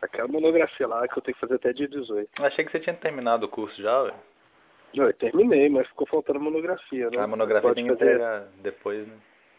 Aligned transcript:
Aquela 0.00 0.28
monografia 0.28 0.86
lá 0.86 1.06
que 1.08 1.18
eu 1.18 1.22
tenho 1.22 1.34
que 1.34 1.40
fazer 1.40 1.54
até 1.54 1.72
dia 1.72 1.88
18. 1.88 2.30
Achei 2.42 2.64
que 2.64 2.70
você 2.70 2.80
tinha 2.80 2.94
terminado 2.94 3.46
o 3.46 3.48
curso 3.48 3.80
já, 3.80 4.02
velho. 4.02 4.14
Não, 4.94 5.06
eu 5.06 5.14
terminei, 5.14 5.68
mas 5.68 5.86
ficou 5.88 6.06
faltando 6.06 6.40
monografia, 6.40 7.10
né? 7.10 7.18
A 7.18 7.26
monografia 7.26 7.68
pode 7.68 7.74
tem 7.74 7.84
que 7.84 7.92
fazer, 7.92 8.12
entregar 8.12 8.48
depois, 8.62 9.06
né? 9.06 9.14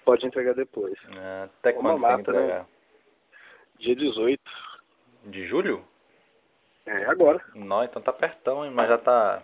Pode 0.05 0.26
entregar 0.26 0.55
depois. 0.55 0.98
Ah, 1.17 1.50
Até 1.59 1.78
Uma 1.78 1.91
quando 1.91 2.02
tem 2.02 2.23
que 2.23 2.31
né? 2.31 2.40
entregar? 2.40 2.67
Dia 3.78 3.95
18. 3.95 4.41
De 5.26 5.45
julho? 5.45 5.86
É, 6.86 7.06
agora. 7.06 7.40
Não, 7.53 7.84
então 7.84 8.02
tá 8.02 8.12
pertão, 8.12 8.66
hein? 8.66 8.72
Mas 8.73 8.90
já 8.90 8.98
tá... 8.98 9.44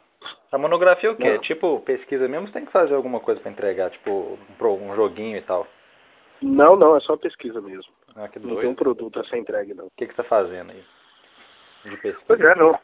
A 0.51 0.57
monografia 0.57 1.09
é 1.09 1.12
o 1.12 1.15
quê? 1.15 1.34
Não. 1.34 1.41
Tipo, 1.41 1.79
pesquisa 1.81 2.27
mesmo, 2.27 2.48
você 2.48 2.53
tem 2.53 2.65
que 2.65 2.71
fazer 2.71 2.95
alguma 2.95 3.20
coisa 3.20 3.39
pra 3.39 3.51
entregar, 3.51 3.91
tipo, 3.91 4.39
um 4.59 4.95
joguinho 4.95 5.37
e 5.37 5.41
tal. 5.41 5.67
Não, 6.45 6.76
não, 6.76 6.95
é 6.95 6.99
só 6.99 7.17
pesquisa 7.17 7.59
mesmo. 7.62 7.91
Ah, 8.16 8.27
que 8.27 8.38
Não 8.40 8.49
tem 8.49 8.58
um 8.58 8.62
doido. 8.62 8.76
produto 8.76 9.20
a 9.20 9.23
ser 9.26 9.38
entregue, 9.38 9.73
não. 9.73 9.88
O 9.88 9.91
que 9.98 10.05
que 10.08 10.13
você 10.13 10.22
tá 10.22 10.30
fazendo 10.30 10.71
aí? 10.71 10.84
De 11.84 11.98
pesquisa? 11.98 12.23
Pois 12.27 12.40
é, 12.40 12.55
não. 12.55 12.77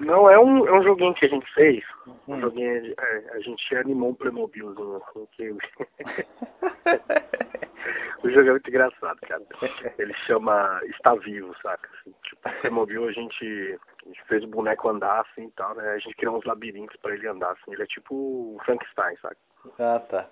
Não, 0.00 0.30
é 0.30 0.38
um, 0.38 0.66
é 0.66 0.72
um 0.72 0.82
joguinho 0.82 1.12
que 1.14 1.26
a 1.26 1.28
gente 1.28 1.52
fez. 1.54 1.84
Um 2.28 2.34
Hum. 2.34 2.40
joguinho, 2.40 2.94
é, 2.98 3.24
a 3.32 3.40
gente 3.40 3.76
animou 3.76 4.10
um 4.10 4.14
Playmobilzinho, 4.14 4.96
assim, 4.96 5.26
que... 5.32 5.50
o 8.22 8.30
jogo 8.30 8.48
é 8.48 8.52
muito 8.52 8.68
engraçado, 8.70 9.18
cara. 9.22 9.42
Ele 9.98 10.14
chama 10.26 10.80
Está 10.84 11.14
Vivo, 11.16 11.52
saca? 11.62 11.88
Assim, 12.00 12.14
tipo, 12.22 12.48
o 12.48 12.52
Playmobil 12.60 13.08
a 13.08 13.12
gente, 13.12 13.78
a 14.04 14.08
gente 14.08 14.22
fez 14.28 14.44
o 14.44 14.48
boneco 14.48 14.88
andar, 14.88 15.20
assim, 15.22 15.46
e 15.46 15.50
tal, 15.52 15.74
né? 15.74 15.88
A 15.90 15.98
gente 15.98 16.14
criou 16.16 16.36
uns 16.36 16.44
labirintos 16.44 16.96
pra 17.02 17.12
ele 17.14 17.26
andar, 17.26 17.50
assim. 17.52 17.72
Ele 17.72 17.82
é 17.82 17.86
tipo 17.86 18.14
o 18.14 18.60
Frankenstein, 18.64 19.16
saca? 19.16 19.36
Ah, 19.80 19.98
tá. 20.08 20.28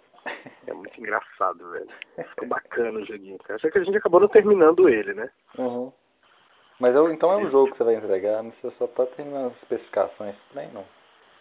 É 0.66 0.72
muito 0.72 0.98
engraçado, 1.00 1.70
velho. 1.70 1.88
Ficou 2.30 2.48
bacana 2.48 2.98
o 2.98 3.04
joguinho, 3.04 3.38
cara. 3.38 3.58
Só 3.60 3.70
que 3.70 3.78
a 3.78 3.84
gente 3.84 3.96
acabou 3.96 4.20
não 4.20 4.28
terminando 4.28 4.88
ele, 4.88 5.14
né? 5.14 5.30
Uhum. 5.58 5.92
Mas 6.80 6.94
eu, 6.94 7.10
então 7.10 7.30
é 7.32 7.36
um 7.36 7.50
jogo 7.50 7.70
que 7.72 7.78
você 7.78 7.84
vai 7.84 7.94
entregar, 7.94 8.42
mas 8.42 8.54
você 8.60 8.70
só 8.76 8.86
tá 8.88 9.06
terminando 9.06 9.46
as 9.52 9.56
especificações 9.62 10.34
também, 10.52 10.68
não? 10.72 10.84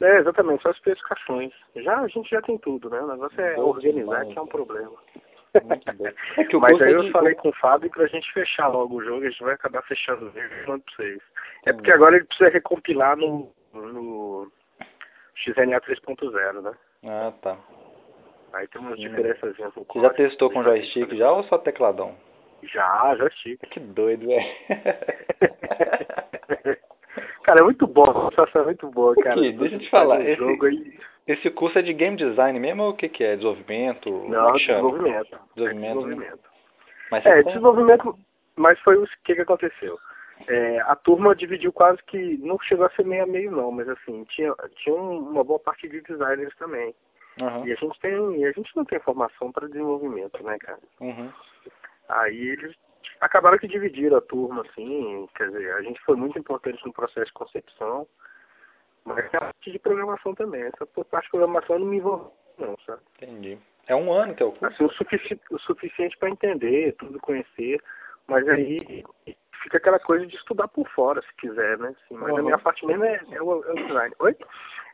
É, 0.01 0.17
exatamente, 0.19 0.61
só 0.63 0.69
as 0.69 0.75
especificações. 0.77 1.53
Já, 1.75 1.99
a 1.99 2.07
gente 2.07 2.29
já 2.29 2.41
tem 2.41 2.57
tudo, 2.57 2.89
né? 2.89 2.99
O 3.01 3.07
negócio 3.07 3.39
é 3.41 3.55
Doido 3.55 3.69
organizar 3.69 4.01
demais, 4.01 4.33
que 4.33 4.39
é 4.39 4.41
um 4.41 4.47
problema. 4.47 4.91
Muito 5.63 5.93
bom. 5.93 6.05
É 6.37 6.43
que 6.43 6.55
o 6.57 6.59
Mas 6.59 6.81
aí 6.81 6.91
é 6.91 6.95
eu 6.95 7.03
de- 7.03 7.11
falei 7.11 7.33
com 7.35 7.47
o 7.49 7.53
Fábio 7.55 7.89
pra 7.89 8.07
gente 8.07 8.29
fechar 8.33 8.67
logo 8.67 8.95
o 8.97 9.03
jogo, 9.03 9.25
a 9.25 9.29
gente 9.29 9.41
vai 9.43 9.53
acabar 9.53 9.81
fechando 9.83 10.29
e 10.35 10.41
mandando 10.67 10.83
pra 10.83 10.95
vocês. 10.97 11.21
É 11.65 11.71
porque 11.73 11.91
agora 11.91 12.17
ele 12.17 12.25
precisa 12.25 12.49
recompilar 12.49 13.15
no, 13.15 13.49
no 13.73 14.51
XNA 15.37 15.79
3.0, 15.81 16.61
né? 16.61 16.73
Ah, 17.05 17.31
tá. 17.41 17.57
Aí 18.55 18.67
tem 18.69 18.81
umas 18.81 18.97
diferenças 18.99 19.55
Você 19.57 19.99
já 19.99 20.09
testou 20.11 20.49
com 20.49 20.63
joystick 20.63 21.13
já 21.15 21.31
ou 21.31 21.43
só 21.43 21.57
tecladão? 21.57 22.15
Já, 22.63 23.15
estica. 23.27 23.67
Que 23.67 23.79
doido, 23.79 24.27
velho. 24.27 24.45
cara, 27.43 27.59
é 27.59 27.63
muito 27.63 27.85
bom, 27.85 28.03
a 28.09 28.29
sensação 28.29 28.61
é 28.61 28.65
muito 28.65 28.89
boa, 28.89 29.13
cara. 29.15 29.39
Aqui, 29.39 29.51
deixa 29.53 29.75
eu 29.75 29.79
te 29.79 29.89
falar, 29.89 30.21
esse- 30.21 30.41
aí... 30.43 30.99
Esse 31.27 31.49
curso 31.49 31.79
é 31.79 31.81
de 31.81 31.91
game 31.91 32.15
design 32.15 32.59
mesmo 32.59 32.83
ou 32.83 32.91
o 32.91 32.95
que 32.95 33.09
que 33.09 33.23
é? 33.23 33.35
Desenvolvimento? 33.35 34.11
Não, 34.29 34.49
é 34.49 34.53
desenvolvimento. 34.53 35.39
Desenvolvimento, 35.55 35.55
É 35.55 35.65
né? 35.65 35.73
desenvolvimento. 35.73 36.49
Mas 37.11 37.25
É, 37.25 37.33
tem- 37.33 37.43
desenvolvimento, 37.45 38.19
mas 38.55 38.79
foi 38.81 38.95
o 38.97 39.07
que, 39.23 39.33
que 39.35 39.41
aconteceu. 39.41 39.99
É, 40.47 40.79
a 40.81 40.95
turma 40.95 41.35
dividiu 41.35 41.73
quase 41.73 41.97
que, 42.03 42.37
não 42.37 42.59
chegou 42.59 42.85
a 42.85 42.89
ser 42.91 43.03
meio 43.05 43.23
a 43.23 43.27
meio 43.27 43.49
não, 43.51 43.71
mas 43.71 43.89
assim, 43.89 44.23
tinha, 44.25 44.53
tinha 44.75 44.95
um- 44.95 45.29
uma 45.31 45.43
boa 45.43 45.59
parte 45.59 45.87
de 45.89 45.99
designers 46.01 46.55
também. 46.57 46.93
Aham, 47.41 47.65
E 47.65 47.71
a 47.73 47.75
gente 47.75 47.99
tem, 47.99 48.39
e 48.39 48.45
a 48.45 48.51
gente 48.51 48.75
não 48.75 48.85
tem 48.85 48.99
formação 48.99 49.51
para 49.51 49.67
desenvolvimento, 49.67 50.41
né, 50.43 50.57
cara? 50.59 50.79
uhum. 51.01 51.31
Aí 52.07 52.37
eles 52.49 52.75
acabaram 53.19 53.57
que 53.57 53.67
dividiram 53.67 54.17
a 54.17 54.21
turma, 54.21 54.61
assim, 54.61 55.27
quer 55.35 55.49
dizer, 55.49 55.73
a 55.73 55.81
gente 55.81 55.99
foi 56.01 56.15
muito 56.15 56.37
importante 56.37 56.85
no 56.85 56.93
processo 56.93 57.25
de 57.27 57.33
concepção, 57.33 58.07
mas 59.03 59.25
a 59.33 59.39
parte 59.39 59.71
de 59.71 59.79
programação 59.79 60.33
também. 60.35 60.61
Essa 60.63 60.85
parte 60.85 61.25
de 61.25 61.31
programação 61.31 61.75
eu 61.75 61.79
não 61.79 61.87
me 61.87 61.97
envolvi, 61.97 62.29
não, 62.57 62.77
sabe? 62.85 63.01
Entendi. 63.17 63.57
É 63.87 63.95
um 63.95 64.11
ano 64.11 64.33
teu 64.35 64.51
curso? 64.51 64.65
assim, 64.65 64.83
o, 64.83 64.89
sufici 64.91 65.39
o 65.51 65.59
suficiente 65.59 66.17
para 66.17 66.29
entender, 66.29 66.93
tudo 66.93 67.19
conhecer, 67.19 67.81
mas 68.27 68.47
aí 68.49 69.03
fica 69.63 69.77
aquela 69.77 69.99
coisa 69.99 70.25
de 70.25 70.35
estudar 70.35 70.67
por 70.67 70.87
fora, 70.89 71.21
se 71.21 71.33
quiser, 71.35 71.77
né? 71.77 71.89
Assim, 71.89 72.15
mas 72.15 72.31
Uhum. 72.31 72.37
a 72.37 72.43
minha 72.43 72.57
parte 72.57 72.85
mesmo 72.85 73.03
é, 73.03 73.19
é, 73.31 73.41
o, 73.41 73.63
é 73.63 73.71
o 73.71 73.87
design. 73.87 74.15
Oi? 74.19 74.35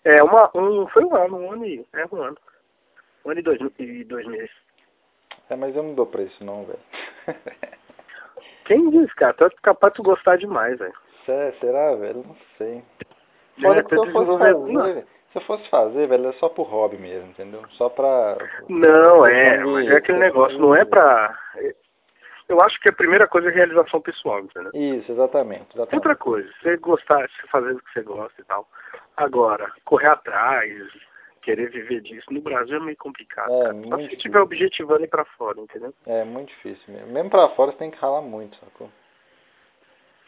É 0.03 0.23
uma, 0.23 0.49
um, 0.55 0.87
foi 0.87 1.03
um 1.05 1.15
ano, 1.15 1.37
um 1.37 1.51
ano 1.51 1.65
e, 1.65 1.85
é 1.93 2.05
um 2.11 2.21
ano. 2.21 2.37
Um 3.25 3.29
ano 3.31 3.39
e 3.39 3.43
dois, 3.43 3.59
e 3.79 4.03
dois 4.03 4.25
meses. 4.27 4.51
É, 5.49 5.55
mas 5.55 5.75
eu 5.75 5.83
não 5.83 5.93
dou 5.93 6.05
pra 6.05 6.23
isso 6.23 6.43
não, 6.43 6.65
velho. 6.65 6.79
Quem 8.65 8.89
diz, 8.89 9.13
cara? 9.13 9.33
Tu 9.33 9.45
é 9.45 9.49
capaz 9.61 9.93
de 9.93 10.01
gostar 10.01 10.37
demais, 10.37 10.77
velho. 10.79 10.93
Sé- 11.25 11.51
Será, 11.59 11.93
velho? 11.95 12.23
Não 12.25 12.35
sei. 12.57 12.83
De 13.57 13.61
Fora 13.63 13.83
que 13.83 13.89
se 13.89 13.95
eu 13.95 14.11
fosse 14.11 14.37
fazer, 14.39 15.05
se 15.31 15.37
eu 15.37 15.41
fosse 15.41 15.69
fazer, 15.69 16.07
velho, 16.07 16.29
é 16.29 16.33
só 16.33 16.49
por 16.49 16.63
hobby 16.63 16.97
mesmo, 16.97 17.29
entendeu? 17.29 17.63
Só 17.71 17.89
pra... 17.89 18.37
Não, 18.69 19.25
é, 19.25 19.57
mas 19.63 19.87
é 19.87 19.97
aquele 19.97 20.19
negócio, 20.19 20.57
não 20.57 20.73
é 20.75 20.85
pra... 20.85 21.37
Eu 22.51 22.61
acho 22.61 22.77
que 22.81 22.89
a 22.89 22.93
primeira 22.93 23.27
coisa 23.29 23.47
é 23.47 23.51
realização 23.51 24.01
pessoal, 24.01 24.41
entendeu? 24.41 24.71
Isso, 24.73 25.09
exatamente. 25.09 25.67
exatamente. 25.73 25.95
Outra 25.95 26.15
coisa, 26.17 26.49
você 26.61 26.75
gostar, 26.75 27.21
você 27.29 27.47
fazer 27.47 27.71
o 27.71 27.79
que 27.79 27.93
você 27.93 28.01
gosta 28.01 28.41
e 28.41 28.43
tal. 28.43 28.67
Agora, 29.15 29.71
correr 29.85 30.07
atrás, 30.07 30.69
querer 31.41 31.69
viver 31.69 32.01
disso, 32.01 32.25
no 32.29 32.41
Brasil 32.41 32.75
é 32.75 32.79
meio 32.81 32.97
complicado. 32.97 33.53
É, 33.53 33.63
cara. 33.63 33.75
Só 33.87 33.97
se 33.99 34.15
estiver 34.15 34.39
objetivando 34.41 35.03
ir 35.05 35.07
pra 35.07 35.23
fora, 35.23 35.61
entendeu? 35.61 35.93
É 36.05 36.25
muito 36.25 36.49
difícil 36.49 36.93
mesmo. 36.93 37.07
Mesmo 37.13 37.29
pra 37.29 37.47
fora 37.49 37.71
você 37.71 37.77
tem 37.77 37.89
que 37.89 37.97
ralar 37.99 38.21
muito, 38.21 38.57
sacou? 38.57 38.91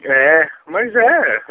É, 0.02 0.48
mas 0.66 0.94
é. 0.96 1.42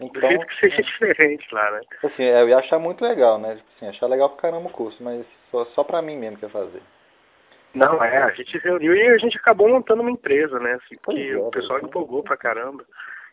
Do 0.00 0.06
Então, 0.06 0.28
jeito 0.30 0.46
que 0.46 0.60
seja 0.60 0.82
diferente 0.82 1.52
lá, 1.52 1.70
né? 1.72 1.80
assim, 2.04 2.22
eu 2.22 2.48
ia 2.48 2.58
achar 2.58 2.78
muito 2.78 3.02
legal, 3.02 3.38
né? 3.38 3.56
Tipo 3.56 3.68
Assim, 3.76 3.88
achar 3.88 4.06
legal 4.06 4.30
pra 4.30 4.42
caramba 4.42 4.68
o 4.68 4.72
curso, 4.72 5.02
mas 5.02 5.26
só, 5.50 5.64
só 5.66 5.82
pra 5.82 6.00
mim 6.02 6.16
mesmo 6.16 6.38
que 6.38 6.44
ia 6.44 6.50
fazer. 6.50 6.82
Não, 7.74 8.02
é, 8.02 8.18
a 8.18 8.30
gente 8.30 8.56
reuniu 8.58 8.94
e 8.94 9.08
a 9.08 9.18
gente 9.18 9.36
acabou 9.36 9.68
montando 9.68 10.02
uma 10.02 10.10
empresa, 10.10 10.58
né? 10.58 10.74
Assim, 10.74 10.96
porque 11.02 11.20
é, 11.32 11.36
o 11.36 11.50
pessoal 11.50 11.78
empolgou 11.80 12.22
pra 12.22 12.36
caramba. 12.36 12.84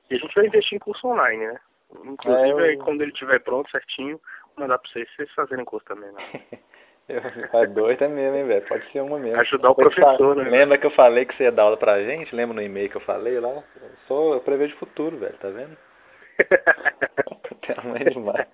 E 0.09 0.15
a 0.15 0.17
gente 0.17 0.35
vai 0.35 0.45
investir 0.45 0.75
em 0.75 0.79
curso 0.79 1.07
online, 1.07 1.47
né? 1.47 1.59
Inclusive, 2.03 2.47
É, 2.49 2.51
eu- 2.51 2.57
aí, 2.59 2.77
quando 2.77 3.01
ele 3.01 3.11
estiver 3.11 3.39
pronto, 3.39 3.69
certinho, 3.71 4.19
mandar 4.57 4.77
pra 4.77 4.89
vocês, 4.91 5.07
vocês 5.15 5.31
fazerem 5.33 5.65
curso 5.65 5.85
também, 5.85 6.11
né? 6.11 6.19
Eu, 7.07 7.21
é 7.61 7.67
doido 7.67 8.03
é 8.03 8.07
mesmo, 8.07 8.35
hein, 8.35 8.47
velho? 8.47 8.65
Pode 8.67 8.91
ser 8.91 8.99
uma 9.01 9.19
mesmo. 9.19 9.39
Ajudar 9.39 9.69
o 9.69 9.75
professor, 9.75 10.35
né? 10.37 10.49
Lembra 10.49 10.75
que 10.75 10.87
eu 10.87 10.91
falei 10.91 11.23
que 11.23 11.35
você 11.35 11.43
ia 11.43 11.51
dar 11.51 11.61
aula 11.61 11.77
pra 11.77 12.01
gente? 12.01 12.35
Lembra 12.35 12.55
no 12.55 12.63
e-mail 12.63 12.89
que 12.89 12.97
eu 12.97 13.01
falei 13.01 13.39
lá? 13.39 13.49
Eu 13.51 13.89
sou, 14.07 14.33
eu 14.33 14.41
prevejo 14.41 14.75
futuro, 14.77 15.15
velho, 15.15 15.37
tá 15.37 15.49
vendo? 15.49 15.77
Tem 17.61 17.75
mãe 17.91 18.03
demais. 18.05 18.47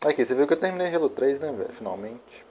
Aqui, 0.00 0.24
você 0.24 0.34
viu 0.34 0.48
que 0.48 0.54
eu 0.54 0.60
terminei 0.60 0.92
Halo 0.92 1.08
3, 1.10 1.40
né, 1.40 1.52
velho? 1.52 1.72
Finalmente. 1.78 2.44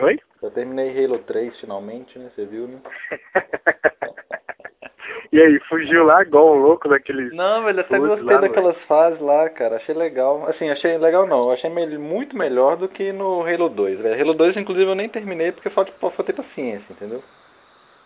Oi? 0.00 0.18
Eu 0.40 0.50
terminei 0.52 1.04
Halo 1.04 1.18
3 1.18 1.58
finalmente, 1.60 2.16
né? 2.18 2.30
Você 2.34 2.46
viu, 2.46 2.68
né? 2.68 2.80
e 5.32 5.42
aí, 5.42 5.60
fugiu 5.68 6.04
lá 6.04 6.22
igual 6.22 6.54
um 6.54 6.60
louco 6.60 6.88
daqueles. 6.88 7.34
Não, 7.34 7.64
velho, 7.64 7.80
até 7.80 7.98
gostei 7.98 8.24
lá, 8.24 8.40
daquelas 8.40 8.78
fases 8.84 9.20
lá, 9.20 9.50
cara. 9.50 9.76
Achei 9.76 9.94
legal. 9.94 10.46
Assim, 10.46 10.70
achei 10.70 10.96
legal 10.98 11.26
não. 11.26 11.50
Achei 11.50 11.68
muito 11.98 12.36
melhor 12.36 12.76
do 12.76 12.88
que 12.88 13.12
no 13.12 13.42
Halo 13.42 13.68
2, 13.68 13.98
velho. 13.98 14.20
Halo 14.20 14.34
2, 14.34 14.56
inclusive, 14.56 14.88
eu 14.88 14.94
nem 14.94 15.08
terminei 15.08 15.50
porque 15.50 15.70
falta, 15.70 15.92
faltei 16.00 16.34
paciência, 16.34 16.92
entendeu? 16.92 17.22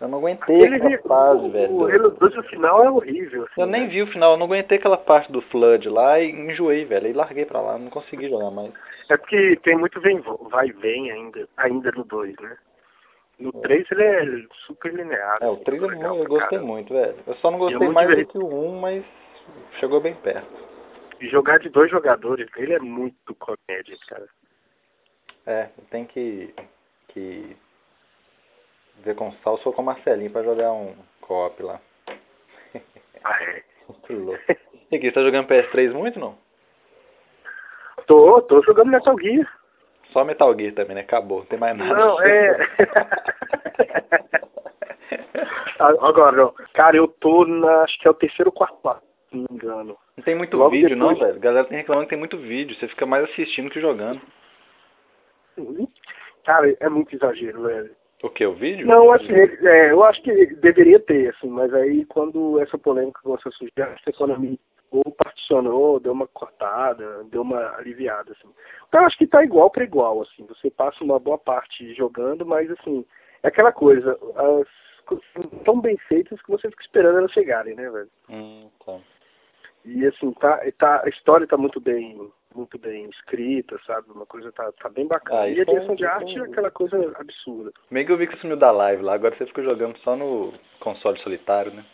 Eu 0.02 0.08
não 0.08 0.19
aguentei 0.19 0.56
Aquele, 0.56 0.76
aquela 0.76 0.99
fase, 0.99 1.49
velho. 1.50 1.72
o 1.72 1.87
Halo 1.87 2.10
2 2.10 2.34
no 2.34 2.43
final 2.43 2.84
é 2.84 2.90
horrível. 2.90 3.44
Assim, 3.44 3.60
Eu 3.60 3.66
nem 3.69 3.82
né? 3.82 3.87
vi 3.87 4.02
o 4.02 4.06
final, 4.08 4.32
eu 4.32 4.37
não 4.37 4.46
aguentei 4.46 4.76
aquela 4.76 4.99
parte 4.99 5.31
do 5.31 5.40
Flood 5.43 5.88
lá 5.88 6.19
e 6.19 6.28
enjoei, 6.28 6.84
velho. 6.84 7.06
E 7.06 7.12
larguei 7.12 7.44
pra 7.44 7.60
lá, 7.60 7.78
não 7.78 7.88
consegui 7.88 8.28
jogar 8.28 8.50
mais. 8.50 8.72
É 9.08 9.16
porque 9.16 9.56
tem 9.62 9.76
muito 9.78 10.00
vem, 10.00 10.20
vai 10.50 10.66
e 10.66 10.72
vem 10.72 11.08
ainda, 11.12 11.49
ainda 11.56 11.93
no 11.93 12.02
2, 12.02 12.34
né? 12.40 12.56
No 13.38 13.52
3 13.52 13.90
ele 13.93 14.02
é 14.02 14.46
super 14.66 14.93
linear. 14.93 15.38
É, 15.40 15.46
o 15.49 15.52
assim, 15.52 15.64
3 15.64 15.82
eu, 15.82 15.88
legal 15.88 16.16
eu 16.16 16.20
pra 16.22 16.28
gostei 16.31 16.49
caramba. 16.58 16.72
muito, 16.72 16.93
velho. 16.93 17.14
Eu 17.25 17.34
só 17.37 17.50
não 17.52 17.58
é 17.58 17.60
gostei 17.60 17.78
muito 17.78 17.94
mais 17.94 18.08
do 18.16 18.26
que 18.26 18.38
o 18.38 18.46
1, 18.46 18.81
mas 18.81 19.04
chegou 19.78 20.00
bem 20.00 20.14
perto. 20.16 20.50
E 21.20 21.28
jogar 21.28 21.60
de 21.60 21.69
dois 21.69 21.88
jogadores, 21.88 22.49
ele 22.56 22.75
é 22.75 22.81
muito 22.81 23.37
comédia, 23.37 23.96
cara. 24.08 24.26
É, 25.46 25.69
tem 25.90 26.04
que, 26.06 26.52
que 27.08 27.56
ver 28.98 29.14
com 29.14 29.28
o 29.28 29.34
Salso 29.42 29.68
ou 29.68 29.72
com 29.74 29.82
o 29.82 29.84
Marcelinho 29.84 30.30
pra 30.30 30.42
jogar 30.42 30.72
um 30.72 30.94
co-op 31.20 31.62
lá. 31.62 31.80
Ah, 33.24 33.42
é. 33.42 33.62
Muito 33.88 34.12
louco. 34.24 34.42
E 34.90 34.96
aqui, 34.96 35.06
você 35.06 35.12
tá 35.12 35.22
jogando 35.22 35.48
PS3 35.48 35.92
muito 35.92 36.18
não? 36.20 36.36
Tô, 38.06 38.40
tô 38.42 38.62
jogando 38.62 38.90
Metal 38.90 39.16
Gear. 39.20 39.46
Só 40.12 40.24
Metal 40.24 40.54
Gear 40.58 40.74
também, 40.74 40.94
né? 40.94 41.00
Acabou, 41.02 41.38
não 41.40 41.46
tem 41.46 41.58
mais 41.58 41.76
nada. 41.76 41.94
Não, 41.94 42.20
é. 42.22 42.56
Agora, 45.78 46.52
cara, 46.74 46.96
eu 46.96 47.08
tô 47.08 47.44
na. 47.44 47.82
Acho 47.82 47.98
que 47.98 48.06
é 48.06 48.10
o 48.10 48.14
terceiro 48.14 48.50
ou 48.50 48.52
quarto 48.54 48.76
passo, 48.82 49.02
se 49.30 49.36
não 49.36 49.46
me 49.50 49.56
engano. 49.56 49.98
Não 50.16 50.24
tem 50.24 50.34
muito 50.34 50.56
Logo 50.56 50.70
vídeo 50.70 50.96
não, 50.96 51.08
depois- 51.08 51.26
velho. 51.26 51.38
A 51.38 51.42
galera 51.42 51.64
tem 51.66 51.78
reclamando 51.78 52.06
que 52.06 52.10
tem 52.10 52.18
muito 52.18 52.36
vídeo. 52.38 52.76
Você 52.76 52.88
fica 52.88 53.04
mais 53.06 53.24
assistindo 53.24 53.70
que 53.70 53.80
jogando. 53.80 54.20
Cara, 56.44 56.74
é 56.80 56.88
muito 56.88 57.14
exagero, 57.14 57.62
velho. 57.62 57.94
O 58.22 58.30
que? 58.30 58.46
O 58.46 58.54
vídeo? 58.54 58.86
Não, 58.86 59.12
assim, 59.12 59.32
é, 59.32 59.90
eu 59.90 60.04
acho 60.04 60.22
que 60.22 60.46
deveria 60.56 61.00
ter, 61.00 61.30
assim, 61.30 61.48
mas 61.48 61.74
aí 61.74 62.04
quando 62.06 62.60
essa 62.60 62.78
polêmica 62.78 63.20
começou 63.22 63.50
a 63.50 63.52
surgir, 63.52 63.82
acho 63.82 64.02
que 64.04 64.10
a 64.10 64.12
economia 64.12 64.56
ou 64.92 65.10
particionou, 65.10 65.98
deu 65.98 66.12
uma 66.12 66.28
cortada, 66.28 67.24
deu 67.24 67.40
uma 67.42 67.76
aliviada, 67.76 68.32
assim. 68.32 68.48
Então 68.86 69.00
eu 69.00 69.06
acho 69.06 69.16
que 69.16 69.26
tá 69.26 69.42
igual 69.42 69.70
para 69.70 69.84
igual, 69.84 70.20
assim, 70.20 70.46
você 70.46 70.70
passa 70.70 71.02
uma 71.02 71.19
boa 71.19 71.38
parte 71.38 71.94
jogando, 71.94 72.44
mas 72.44 72.70
assim, 72.70 73.04
é 73.42 73.48
aquela 73.48 73.72
coisa, 73.72 74.12
as 74.36 75.04
coisas 75.06 75.26
são 75.32 75.42
tão 75.64 75.80
bem 75.80 75.96
feitas 76.08 76.40
que 76.42 76.50
você 76.50 76.68
fica 76.70 76.82
esperando 76.82 77.18
elas 77.18 77.32
chegarem, 77.32 77.75
né, 77.75 77.90
velho? 77.90 78.10
Hum, 78.28 78.68
tá. 78.84 78.98
E 79.84 80.06
assim, 80.06 80.30
tá, 80.34 80.60
tá, 80.78 81.02
a 81.04 81.08
história 81.08 81.46
tá 81.46 81.56
muito 81.56 81.80
bem, 81.80 82.30
muito 82.54 82.78
bem 82.78 83.08
escrita, 83.10 83.78
sabe? 83.87 84.10
Uma 84.10 84.26
coisa 84.26 84.50
tá, 84.52 84.70
tá 84.72 84.88
bem 84.88 85.06
bacana. 85.06 85.43
Ah, 85.43 85.49
e 85.49 85.58
a 85.58 85.62
é- 85.62 85.64
direção 85.64 85.94
de 85.94 86.04
arte 86.04 86.38
é- 86.38 86.40
é 86.40 86.44
aquela 86.44 86.70
coisa 86.70 87.12
absurda. 87.19 87.72
Meio 87.90 88.06
que 88.06 88.12
eu 88.12 88.16
vi 88.16 88.26
que 88.26 88.38
sumiu 88.38 88.56
da 88.56 88.70
live 88.70 89.02
lá, 89.02 89.14
agora 89.14 89.37
você 89.37 89.46
fica 89.46 89.62
jogando 89.62 89.96
só 89.99 90.16
no 90.16 90.52
console 90.81 91.19
solitário, 91.19 91.72
né? 91.72 91.84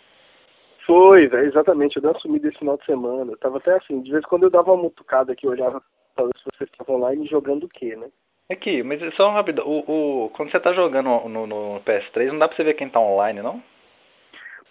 Foi, 0.87 1.28
velho, 1.28 1.46
exatamente. 1.46 1.96
Eu 1.96 2.02
dei 2.02 2.10
uma 2.10 2.20
sumida 2.20 2.49
esse 2.49 2.58
final 2.58 2.78
de 2.78 2.84
semana. 2.87 3.32
Eu 3.32 3.37
tava 3.37 3.58
até 3.58 3.76
assim, 3.76 4.00
de 4.00 4.10
vez 4.10 4.25
em 4.25 4.28
quando 4.28 4.44
eu 4.44 4.50
dava 4.50 4.72
uma 4.72 4.84
mutucada 4.84 5.32
aqui, 5.32 5.46
eu 5.46 5.50
olhava 5.50 5.82
pra 6.14 6.25
ver 6.25 6.32
se 6.38 6.44
vocês 6.44 6.70
estavam 6.70 6.96
online 6.96 7.26
jogando 7.26 7.64
o 7.64 7.69
quê, 7.69 7.94
né? 7.94 8.08
Aqui, 8.50 8.82
mas 8.82 9.02
é 9.02 9.10
só 9.10 9.31
rápido. 9.31 9.62
O, 9.66 10.25
o, 10.25 10.31
quando 10.31 10.50
você 10.50 10.58
tá 10.58 10.72
jogando 10.72 11.28
no, 11.28 11.46
no 11.46 11.81
PS3, 11.82 12.32
não 12.32 12.38
dá 12.38 12.49
pra 12.49 12.56
você 12.56 12.64
ver 12.64 12.75
quem 12.75 12.88
tá 12.88 12.99
online, 12.99 13.43
não? 13.43 13.62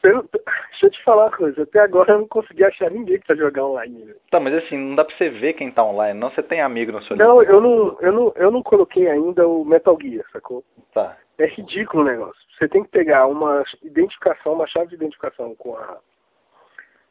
Pelo- 0.01 0.29
deixa 0.31 0.85
eu 0.85 0.89
te 0.91 1.03
falar 1.03 1.25
uma 1.25 1.37
coisa, 1.37 1.63
até 1.63 1.79
agora 1.79 2.13
eu 2.13 2.19
não 2.19 2.27
consegui 2.27 2.63
achar 2.63 2.89
ninguém 2.91 3.19
pra 3.19 3.35
jogar 3.35 3.65
online. 3.65 4.03
velho. 4.05 4.17
Tá, 4.29 4.39
mas 4.39 4.53
assim, 4.53 4.77
não 4.77 4.95
dá 4.95 5.03
pra 5.03 5.15
você 5.15 5.29
ver 5.29 5.53
quem 5.53 5.71
tá 5.71 5.83
online, 5.83 6.17
não? 6.19 6.29
Você 6.29 6.43
tem 6.43 6.61
amigo 6.61 6.91
no 6.91 7.01
seu 7.01 7.15
Não, 7.17 7.41
eu 7.41 7.59
não, 7.59 7.97
eu 7.99 8.11
não, 8.11 8.33
eu 8.35 8.51
não 8.51 8.61
coloquei 8.63 9.09
ainda 9.09 9.47
o 9.47 9.65
Metal 9.65 9.97
Gear, 10.01 10.23
sacou? 10.31 10.63
Tá. 10.93 11.17
É 11.39 11.45
ridículo 11.47 12.03
o 12.03 12.05
negócio. 12.05 12.41
Você 12.57 12.67
tem 12.67 12.83
que 12.83 12.89
pegar 12.89 13.27
uma 13.27 13.63
identificação, 13.83 14.53
uma 14.53 14.67
chave 14.67 14.87
de 14.89 14.95
identificação 14.95 15.53
com 15.55 15.75
a 15.75 15.97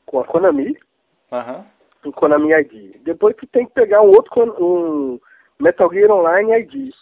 com 0.05 0.21
a 0.21 0.25
Konami, 0.25 0.79
Aham. 1.33 1.65
um 2.05 2.13
Konami 2.13 2.53
ID. 2.53 2.97
Depois 3.03 3.35
tu 3.37 3.47
tem 3.49 3.67
que 3.67 3.73
pegar 3.75 4.03
um 4.03 4.09
outro 4.09 4.33
um 4.63 5.19
Metal 5.61 5.91
Gear 5.93 6.11
Online 6.13 6.53
ID. 6.61 6.93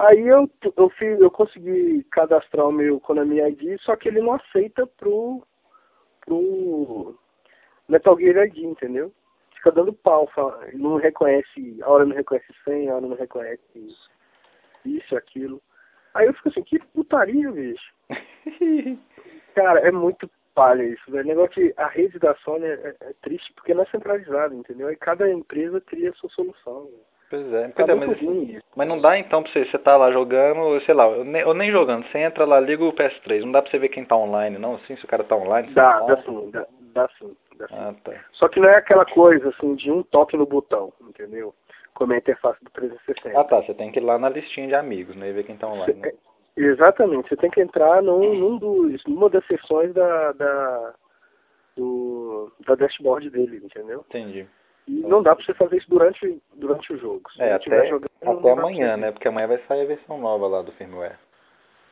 Aí 0.00 0.26
eu, 0.26 0.48
eu, 0.76 0.88
fiz, 0.90 1.20
eu 1.20 1.30
consegui 1.30 2.04
cadastrar 2.10 2.66
o 2.66 2.72
meu 2.72 2.98
Konami 3.00 3.40
ID, 3.40 3.78
só 3.80 3.94
que 3.96 4.08
ele 4.08 4.20
não 4.22 4.32
aceita 4.32 4.86
pro, 4.86 5.42
pro 6.24 7.18
Metal 7.88 8.18
Gear 8.18 8.46
ID, 8.46 8.58
entendeu? 8.64 9.12
Fica 9.54 9.72
dando 9.72 9.92
pau, 9.92 10.26
fala- 10.28 10.66
não 10.72 10.96
reconhece, 10.96 11.78
a 11.82 11.90
hora 11.90 12.06
não 12.06 12.16
reconhece 12.16 12.46
100, 12.64 12.88
a 12.88 12.96
hora 12.96 13.06
não 13.06 13.16
reconhece 13.16 13.62
isso, 14.84 15.16
aquilo. 15.16 15.62
Aí 16.14 16.26
eu 16.26 16.34
fico 16.34 16.48
assim, 16.48 16.62
que 16.62 16.78
putaria, 16.78 17.50
bicho. 17.52 17.92
Cara, 19.54 19.80
é 19.80 19.92
muito 19.92 20.30
palha 20.54 20.82
isso, 20.82 21.10
velho. 21.10 21.24
O 21.24 21.28
negócio 21.28 21.62
de, 21.62 21.74
a 21.76 21.88
rede 21.88 22.18
da 22.18 22.34
Sony 22.36 22.64
é, 22.66 22.96
é 23.00 23.12
triste 23.22 23.52
porque 23.54 23.74
não 23.74 23.82
é 23.82 23.86
centralizada, 23.86 24.54
entendeu? 24.54 24.88
Aí 24.88 24.96
cada 24.96 25.30
empresa 25.30 25.80
cria 25.80 26.10
a 26.10 26.14
sua 26.14 26.30
solução. 26.30 26.84
velho. 26.86 27.10
Pois 27.30 27.52
é, 27.52 27.68
Tá 27.68 27.86
pois 27.86 27.88
é, 27.88 27.94
mas, 27.94 28.58
mas 28.74 28.88
não 28.88 29.00
dá 29.00 29.16
então 29.16 29.40
pra 29.40 29.52
você, 29.52 29.64
você 29.64 29.78
tá 29.78 29.96
lá 29.96 30.10
jogando, 30.10 30.80
sei 30.80 30.92
lá, 30.92 31.06
ou 31.06 31.24
nem, 31.24 31.44
nem 31.54 31.70
jogando, 31.70 32.04
você 32.08 32.18
entra 32.18 32.44
lá, 32.44 32.58
liga 32.58 32.84
o 32.84 32.92
PS3, 32.92 33.44
não 33.44 33.52
dá 33.52 33.62
pra 33.62 33.70
você 33.70 33.78
ver 33.78 33.88
quem 33.88 34.04
tá 34.04 34.16
online, 34.16 34.58
não? 34.58 34.74
Assim, 34.74 34.96
se 34.96 35.04
o 35.04 35.08
cara 35.08 35.22
tá 35.22 35.36
online, 35.36 35.72
Dá, 35.72 36.00
não 36.00 36.06
dá 36.08 36.16
tá. 36.16 36.22
sim, 36.24 36.50
dá, 36.50 36.66
dá 36.92 37.08
sim, 37.18 37.36
dá 37.56 37.68
sim. 37.68 37.74
Ah, 37.76 37.94
tá. 38.02 38.12
Só 38.32 38.48
que 38.48 38.58
não 38.58 38.68
é 38.68 38.74
aquela 38.74 39.06
coisa 39.06 39.48
assim 39.50 39.76
de 39.76 39.92
um 39.92 40.02
toque 40.02 40.36
no 40.36 40.44
botão, 40.44 40.92
entendeu? 41.08 41.54
Como 41.94 42.12
é 42.12 42.16
a 42.16 42.18
interface 42.18 42.58
do 42.64 42.70
360. 42.72 43.38
Ah, 43.40 43.44
tá, 43.44 43.62
você 43.62 43.74
tem 43.74 43.92
que 43.92 44.00
ir 44.00 44.02
lá 44.02 44.18
na 44.18 44.28
listinha 44.28 44.66
de 44.66 44.74
amigos, 44.74 45.14
né, 45.14 45.28
e 45.28 45.32
ver 45.32 45.44
quem 45.44 45.56
tá 45.56 45.68
online. 45.68 46.00
né? 46.00 46.10
Cê- 46.10 46.16
Exatamente, 46.56 47.28
você 47.28 47.36
tem 47.36 47.48
que 47.50 47.60
entrar 47.60 48.02
num, 48.02 48.34
num 48.34 48.58
dos, 48.58 49.04
numa 49.04 49.30
das 49.30 49.46
sessões 49.46 49.94
da, 49.94 50.32
da, 50.32 50.94
do, 51.76 52.52
da 52.66 52.74
dashboard 52.74 53.30
dele, 53.30 53.62
entendeu? 53.64 54.04
Entendi. 54.08 54.46
Não 54.90 55.22
dá 55.22 55.36
pra 55.36 55.44
você 55.44 55.54
fazer 55.54 55.76
isso 55.76 55.88
durante, 55.88 56.42
durante 56.54 56.92
o 56.92 56.98
jogo. 56.98 57.30
Se 57.32 57.42
É, 57.42 57.52
até, 57.52 57.86
jogando, 57.86 58.10
até 58.22 58.50
amanhã, 58.50 58.96
né, 58.96 59.12
porque 59.12 59.28
amanhã 59.28 59.46
vai 59.46 59.58
sair 59.68 59.82
a 59.82 59.86
versão 59.86 60.18
nova 60.18 60.48
lá 60.48 60.62
do 60.62 60.72
firmware. 60.72 61.18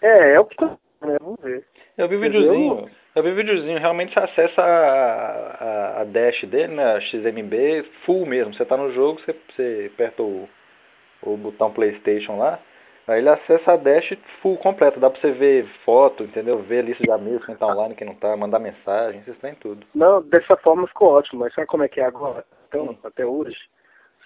É, 0.03 0.35
é 0.35 0.41
o 0.41 0.45
que 0.45 0.57
tá, 0.57 0.77
né? 1.03 1.17
Vamos 1.21 1.41
ver. 1.41 1.65
Eu 1.97 2.09
vi 2.09 2.17
o 2.17 2.21
videozinho, 2.21 2.91
eu 3.15 3.23
vi 3.23 3.31
o 3.31 3.35
videozinho, 3.35 3.79
realmente 3.79 4.15
você 4.15 4.21
acessa 4.21 4.63
a, 4.63 5.99
a, 5.99 6.01
a 6.01 6.05
dash 6.05 6.45
dele, 6.45 6.75
né, 6.75 6.95
a 6.95 7.01
XMB, 7.01 7.85
full 8.05 8.27
mesmo. 8.27 8.53
Você 8.53 8.65
tá 8.65 8.77
no 8.77 8.93
jogo, 8.93 9.21
você, 9.21 9.35
você 9.55 9.91
aperta 9.95 10.23
o, 10.23 10.49
o 11.23 11.37
botão 11.37 11.73
Playstation 11.73 12.37
lá, 12.37 12.59
aí 13.07 13.19
ele 13.21 13.29
acessa 13.29 13.73
a 13.73 13.77
dash 13.77 14.17
full 14.43 14.57
completa. 14.59 14.99
Dá 14.99 15.09
pra 15.09 15.21
você 15.21 15.31
ver 15.31 15.67
foto, 15.85 16.25
entendeu? 16.25 16.59
Ver 16.59 16.81
a 16.81 16.83
lista 16.83 17.03
de 17.03 17.11
amigos, 17.11 17.47
quem 17.47 17.55
tá 17.55 17.67
online, 17.67 17.95
quem 17.95 18.07
não 18.09 18.15
tá, 18.15 18.37
mandar 18.37 18.59
mensagem, 18.59 19.23
vocês 19.23 19.39
têm 19.39 19.55
tudo. 19.55 19.87
Não, 19.95 20.21
dessa 20.23 20.57
forma 20.57 20.87
ficou 20.89 21.13
ótimo, 21.13 21.41
mas 21.41 21.55
sabe 21.55 21.69
como 21.69 21.85
é 21.85 21.89
que 21.89 22.01
é 22.01 22.05
agora? 22.05 22.45
Hum. 22.75 22.97
até 23.05 23.25
hoje, 23.25 23.57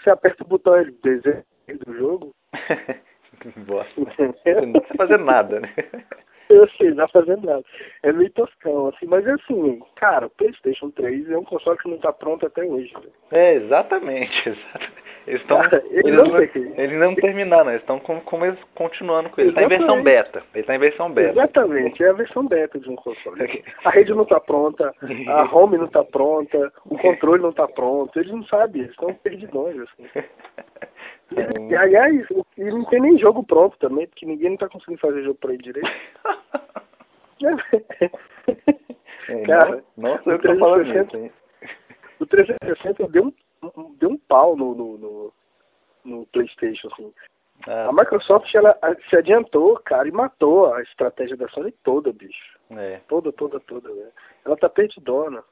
você 0.02 0.10
aperta 0.10 0.42
o 0.42 0.46
botão 0.46 0.76
ele 0.76 0.92
desenha 1.02 1.44
do 1.86 1.96
jogo, 1.96 2.34
bosta. 3.66 4.00
Não 4.00 4.06
precisa 4.06 4.96
fazer 4.96 5.18
nada, 5.18 5.60
né? 5.60 5.74
Eu 6.48 6.68
sei, 6.70 6.90
não 6.90 6.96
tá 6.96 7.08
fazendo 7.08 7.46
nada. 7.46 7.64
É 8.02 8.12
meio 8.12 8.30
toscão, 8.30 8.88
assim, 8.88 9.06
mas 9.06 9.26
assim, 9.26 9.80
cara, 9.96 10.26
o 10.26 10.30
Playstation 10.30 10.90
3 10.90 11.30
é 11.30 11.38
um 11.38 11.44
console 11.44 11.78
que 11.78 11.88
não 11.88 11.96
tá 11.98 12.12
pronto 12.12 12.46
até 12.46 12.62
hoje. 12.62 12.92
velho. 12.92 13.12
É, 13.30 13.54
exatamente, 13.54 14.36
exatamente. 14.48 15.01
Eles 15.26 15.40
estão. 15.40 15.60
Eles 15.90 16.12
não 16.14 16.24
que- 16.48 16.72
eles 16.76 16.98
não 16.98 17.14
terminaram, 17.14 17.70
eles 17.70 17.82
estão 17.82 17.98
com, 18.00 18.20
com 18.20 18.38
continuando 18.74 19.30
com 19.30 19.40
ele. 19.40 19.50
Ele 19.50 19.54
tá 19.54 19.62
em 19.62 19.68
versão 19.68 20.02
beta. 20.02 20.42
Ele 20.54 20.64
tá 20.64 20.74
em 20.74 20.78
versão 20.78 21.10
beta. 21.12 21.30
Exatamente, 21.30 22.02
é 22.02 22.08
a 22.08 22.12
versão 22.12 22.46
beta 22.46 22.78
de 22.80 22.90
um 22.90 22.96
console. 22.96 23.62
A 23.84 23.90
rede 23.90 24.12
não 24.14 24.24
tá 24.24 24.40
pronta, 24.40 24.92
a 25.28 25.42
home 25.54 25.78
não 25.78 25.86
tá 25.86 26.02
pronta, 26.04 26.72
o 26.86 26.98
controle 26.98 27.40
não 27.42 27.52
tá 27.52 27.68
pronto, 27.68 28.18
eles 28.18 28.32
não 28.32 28.44
sabem, 28.44 28.82
eles 28.82 28.90
estão 28.92 29.14
perdidões, 29.14 29.76
assim. 29.80 30.08
E, 31.70 31.74
aliás, 31.74 32.26
e 32.58 32.64
não 32.64 32.84
tem 32.84 33.00
nem 33.00 33.16
jogo 33.16 33.42
pronto 33.42 33.74
também, 33.78 34.06
porque 34.06 34.26
ninguém 34.26 34.50
não 34.50 34.56
tá 34.58 34.68
conseguindo 34.68 35.00
fazer 35.00 35.22
jogo 35.22 35.38
pra 35.40 35.54
ele 35.54 35.62
direito. 35.62 35.90
É, 39.28 39.40
Cara, 39.46 39.82
nossa, 39.96 40.28
o 40.28 40.32
eu 40.32 40.38
tô 40.38 40.58
falando 40.58 40.84
360 40.84 41.06
isso, 41.06 41.16
hein? 41.16 41.32
O 42.20 42.26
360 42.26 43.08
deu 43.08 43.24
um- 43.24 43.32
deu 43.98 44.10
um 44.10 44.18
pau 44.18 44.56
no, 44.56 44.74
no, 44.74 44.98
no, 44.98 45.32
no 46.04 46.26
Playstation, 46.26 46.88
assim. 46.92 47.12
Ah, 47.66 47.88
A 47.88 47.92
Microsoft, 47.92 48.52
ela 48.54 48.76
se 49.08 49.16
adiantou, 49.16 49.78
cara, 49.84 50.08
e 50.08 50.12
matou 50.12 50.72
a 50.72 50.82
estratégia 50.82 51.36
da 51.36 51.48
Sony 51.48 51.72
toda, 51.84 52.12
bicho. 52.12 52.58
é. 52.70 53.00
Toda, 53.08 53.32
toda, 53.32 53.60
toda, 53.60 53.88
velho. 53.88 54.12
Ela 54.44 54.56
tá 54.56 54.68
perdidona. 54.68 55.44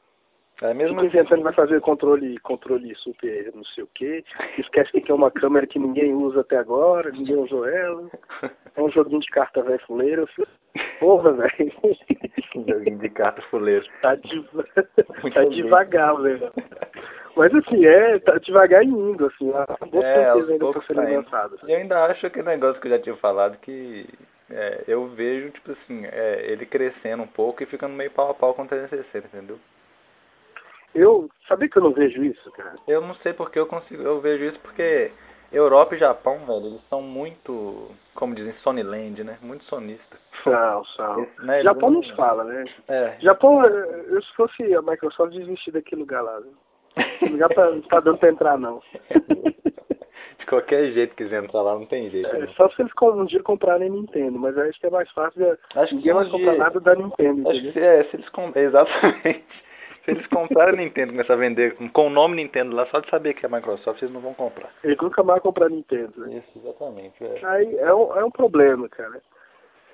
É 0.63 0.75
mesmo 0.75 1.01
Fica 1.01 1.07
inventando 1.07 1.43
vai 1.43 1.55
fazer 1.55 1.81
controle, 1.81 2.39
controle 2.41 2.95
super 2.97 3.51
não 3.55 3.65
sei 3.65 3.85
o 3.85 3.89
que. 3.95 4.23
Esquece 4.59 5.01
que 5.01 5.11
é 5.11 5.15
uma 5.15 5.31
câmera 5.31 5.67
que 5.67 5.79
ninguém 5.79 6.13
usa 6.13 6.43
até 6.43 6.59
agora, 6.59 7.11
ninguém 7.11 7.37
usou 7.37 7.67
ela. 7.67 8.11
É 8.77 8.83
um 8.83 8.91
joguinho 8.91 9.21
de 9.21 9.27
carta 9.29 9.63
velho. 9.63 9.81
Porra, 10.99 11.33
velho. 11.33 11.73
De 12.99 13.09
carta 13.11 13.43
fuleiro. 13.43 13.87
Tá, 14.03 14.17
Muito 15.23 15.35
tá 15.35 15.45
devagar, 15.45 16.17
velho. 16.21 16.53
Mas 17.37 17.55
assim, 17.55 17.85
é, 17.87 18.19
tá 18.19 18.39
devagar 18.39 18.85
indo, 18.85 19.27
assim. 19.27 19.51
Boas 19.91 20.05
É, 20.05 20.33
certeza 20.33 20.53
ainda 20.53 20.73
tá 20.73 20.93
indo. 20.93 21.17
lançadas. 21.17 21.61
E 21.67 21.73
eu 21.73 21.79
ainda 21.79 22.05
acho 22.05 22.27
aquele 22.27 22.49
negócio 22.49 22.81
que 22.81 22.87
eu 22.89 22.93
já 22.93 22.99
tinha 22.99 23.17
falado 23.17 23.59
que 23.59 24.07
é, 24.51 24.85
eu 24.89 25.07
vejo, 25.09 25.51
tipo 25.51 25.73
assim, 25.73 26.05
é, 26.07 26.45
ele 26.51 26.67
crescendo 26.67 27.23
um 27.23 27.29
pouco 27.29 27.63
e 27.63 27.67
ficando 27.67 27.95
meio 27.95 28.11
pau 28.11 28.31
a 28.31 28.35
pau 28.35 28.53
com 28.53 28.63
o 28.63 28.69
360, 28.69 29.29
entendeu? 29.29 29.59
Eu, 30.93 31.31
sabia 31.47 31.69
que 31.69 31.79
eu 31.79 31.83
não 31.85 31.93
vejo 31.93 32.23
isso, 32.25 32.51
cara? 32.53 32.75
Eu 32.89 33.01
não 33.01 33.15
sei 33.17 33.33
porque 33.33 33.59
eu 33.59 33.67
consigo, 33.67 34.03
eu 34.03 34.21
vejo 34.21 34.45
isso 34.45 34.59
porque 34.61 35.13
Europa 35.53 35.95
e 35.95 35.99
Japão, 35.99 36.39
velho, 36.47 36.67
eles 36.67 36.81
são 36.89 37.03
muito, 37.03 37.89
como 38.15 38.35
dizem, 38.35 38.55
Sonyland, 38.63 39.25
né? 39.25 39.39
Muito 39.43 39.65
sonista. 39.65 40.17
São, 40.45 40.85
são. 40.85 41.23
Esse, 41.23 41.45
né, 41.45 41.63
Japão 41.63 41.91
não 41.91 42.03
se 42.03 42.15
fala, 42.15 42.45
né? 42.45 42.65
É. 42.89 43.17
Japão, 43.21 43.65
eh, 43.65 44.05
eu 44.09 44.23
se 44.23 44.33
fosse 44.35 44.75
a 44.75 44.81
Microsoft, 44.81 45.33
desistir 45.33 45.73
daquele 45.73 46.03
lugar 46.03 46.23
lá. 46.23 46.41
Aquele 46.97 47.33
lugar 47.33 47.49
pra, 47.53 47.71
não 47.71 47.83
tá 47.83 48.01
dando 48.01 48.19
pra 48.19 48.31
entrar, 48.31 48.59
não. 48.59 48.81
De 50.39 50.47
qualquer 50.47 50.91
jeito 50.93 51.15
que 51.15 51.25
quiser 51.25 51.45
entrar 51.45 51.61
lá, 51.63 51.75
não 51.75 51.85
tem 51.85 52.09
jeito. 52.11 52.29
É, 52.29 52.39
né? 52.39 52.49
só 52.57 52.69
se 52.71 52.81
eles 52.81 52.93
um 53.03 53.25
dia 53.27 53.43
comprarem 53.43 53.91
Nintendo, 53.91 54.39
mas 54.39 54.57
acho 54.57 54.81
que 54.81 54.87
é 54.87 54.91
mais 54.91 55.11
fácil. 55.13 55.39
de- 55.39 55.59
Acho 55.79 55.99
que 55.99 56.13
um 56.13 56.31
comprar 56.31 56.57
nada 56.57 56.81
da 56.81 56.95
Nintendo, 56.95 57.49
Acho 57.51 57.61
que 57.61 57.69
entendeu? 57.69 57.73
se, 57.73 57.81
é, 57.81 58.05
se 58.05 58.17
eles 58.17 58.29
com... 58.31 58.51
Exatamente. 58.57 59.70
Se 60.05 60.13
eles 60.13 60.27
comprarem 60.29 60.75
a 60.75 60.83
Nintendo 60.85 61.09
e 61.11 61.13
começar 61.13 61.35
a 61.35 61.37
vender 61.37 61.77
com 61.93 62.07
o 62.07 62.11
nome 62.11 62.37
Nintendo 62.37 62.75
lá, 62.75 62.87
só 62.87 63.01
de 63.01 63.11
saber 63.11 63.35
que 63.35 63.45
é 63.45 63.49
Microsoft, 63.49 64.01
eles 64.01 64.15
não 64.15 64.21
vão 64.21 64.33
comprar. 64.35 64.71
Eles 64.83 64.97
nunca 64.99 65.23
mais 65.23 65.43
comprar 65.43 65.69
Nintendo, 65.69 66.13
né? 66.27 66.39
Isso, 66.39 66.59
exatamente. 66.59 67.23
É. 67.23 67.41
Aí 67.45 67.77
é 67.79 67.95
um, 67.95 68.17
é 68.17 68.25
um 68.25 68.31
problema, 68.31 68.89
cara. 68.89 69.21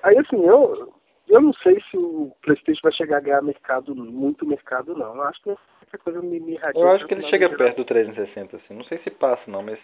Aí 0.04 0.16
assim, 0.18 0.44
eu, 0.44 0.92
eu 1.28 1.40
não 1.40 1.52
sei 1.54 1.80
se 1.90 1.96
o 1.96 2.30
Playstation 2.42 2.80
vai 2.82 2.92
chegar 2.92 3.16
a 3.16 3.20
ganhar 3.20 3.42
mercado, 3.42 3.94
muito 3.94 4.46
mercado 4.46 4.94
não. 4.94 5.16
Eu 5.16 5.22
acho 5.22 5.42
que 5.42 5.50
essa 5.50 5.98
coisa 5.98 6.22
me, 6.22 6.38
me 6.38 6.58
Eu 6.75 6.90
acho 6.90 7.06
que 7.06 7.14
ele 7.14 7.26
chega 7.28 7.48
na 7.48 7.56
perto 7.56 7.78
do 7.78 7.84
360, 7.84 8.56
assim. 8.56 8.75
Não 8.75 8.84
sei 8.84 8.98
se 8.98 9.10
passa 9.10 9.42
não, 9.50 9.62
mas 9.62 9.78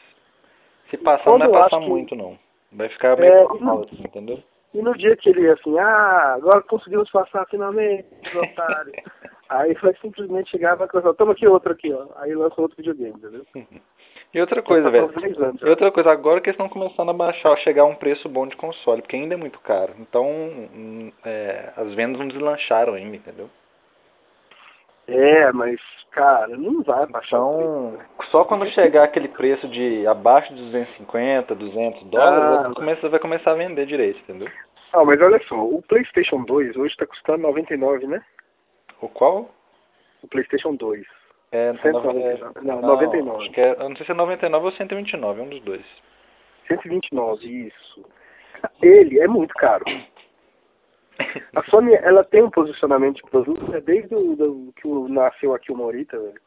se 0.89 0.97
passar 0.99 1.31
não 1.31 1.39
vai 1.39 1.49
passar 1.51 1.77
acho 1.79 1.85
que- 1.87 1.91
muito 1.91 2.15
não. 2.15 2.39
Vai 2.71 2.89
ficar 2.89 3.17
meio 3.19 3.33
É, 3.33 3.43
normal, 3.43 3.83
assim, 3.83 4.03
entendeu? 4.03 4.43
E 4.73 4.81
no 4.81 4.97
dia 4.97 5.15
que 5.17 5.29
ele 5.29 5.51
assim, 5.51 5.79
ah, 5.79 6.35
agora 6.37 6.63
conseguimos 6.63 7.11
passar 7.11 7.47
finalmente, 7.47 8.07
os 8.29 8.35
otários. 8.35 8.95
Aí 9.53 9.75
vai 9.75 9.95
simplesmente 10.01 10.51
chegar 10.51 10.75
e 10.75 10.89
falar, 10.89 11.15
toma 11.15 11.33
aqui 11.33 11.47
outro 11.47 11.73
aqui, 11.73 11.93
ó. 11.93 12.07
Aí 12.17 12.35
lança 12.35 12.61
outro 12.61 12.77
videogame, 12.77 13.15
entendeu? 13.17 13.47
E 14.35 14.41
outra 14.41 14.63
coisa, 14.63 14.91
Passou 14.91 15.09
velho. 15.09 15.21
10 15.21 15.43
anos. 15.43 15.61
E 15.61 15.69
outra 15.69 15.93
coisa, 15.93 16.11
agora 16.11 16.41
que 16.41 16.49
eles 16.49 16.55
estão 16.59 16.67
começando 16.67 17.11
a 17.11 17.13
baixar, 17.13 17.55
chegar 17.59 17.83
a 17.83 17.85
um 17.85 17.95
preço 17.95 18.31
bom 18.31 18.47
de 18.47 18.57
console, 18.57 19.03
porque 19.03 19.15
ainda 19.15 19.35
é 19.35 19.37
muito 19.37 19.61
caro. 19.61 19.93
Então, 19.99 20.25
hum, 20.27 21.13
é, 21.23 21.71
as 21.77 21.93
vendas 21.93 22.19
não 22.19 22.29
deslancharam 22.29 22.95
ainda, 22.95 23.15
entendeu? 23.15 23.51
É, 25.07 25.53
mas, 25.53 25.79
cara, 26.13 26.57
não 26.57 26.83
vai 26.83 27.05
baixar 27.09 27.37
Então, 27.37 27.99
preço. 28.17 28.31
só 28.31 28.43
quando 28.45 28.65
chegar 28.71 29.05
aquele 29.05 29.29
preço 29.29 29.69
de 29.69 30.07
abaixo 30.07 30.55
de 30.55 30.63
250, 30.63 31.55
200 31.55 32.03
dólares, 32.05 32.43
Ah, 32.43 32.63
vai 32.63 32.75
começar, 32.75 33.09
vai 33.11 33.21
começar 33.21 33.51
a 33.51 33.57
vender 33.57 33.85
direito, 33.85 34.19
entendeu? 34.21 34.49
Ah, 34.95 35.05
mas 35.05 35.21
olha 35.21 35.43
só, 35.47 35.57
o 35.63 35.83
PlayStation 35.83 36.43
2 36.45 36.75
hoje 36.77 36.97
tá 36.97 37.05
custando 37.07 37.43
99, 37.43 38.07
né? 38.07 38.23
O 39.03 39.09
qual? 39.09 39.51
O 40.23 40.29
PlayStation 40.29 40.75
2. 40.77 41.05
É, 41.51 41.75
199. 41.83 42.61
Não, 42.67 42.81
não, 42.81 42.89
99. 42.89 43.43
Acho 43.43 43.51
que 43.53 43.61
é, 43.61 43.73
eu 43.73 43.89
não 43.89 43.97
sei 43.97 44.07
se 44.07 44.13
é 44.13 44.15
99 44.15 44.65
ou 44.65 44.73
129, 44.73 45.41
é 45.41 45.45
um 45.45 45.49
dos 45.49 45.61
dois. 45.61 45.85
129, 46.69 47.47
isso. 47.67 48.05
Ele 48.81 49.21
é 49.21 49.27
muito 49.27 49.53
caro. 49.55 49.85
A 51.55 51.63
Sony, 51.65 51.95
ela 51.95 52.25
tem 52.25 52.43
um 52.43 52.51
posicionamento 52.51 53.17
de 53.17 53.31
produto, 53.31 53.71
né, 53.71 53.81
desde 53.81 54.15
o, 54.15 54.35
do, 54.35 54.73
que 54.77 54.87
o, 54.87 55.09
nasceu 55.09 55.55
aqui 55.55 55.71
o 55.71 55.77
Morita, 55.77 56.19
velho, 56.19 56.41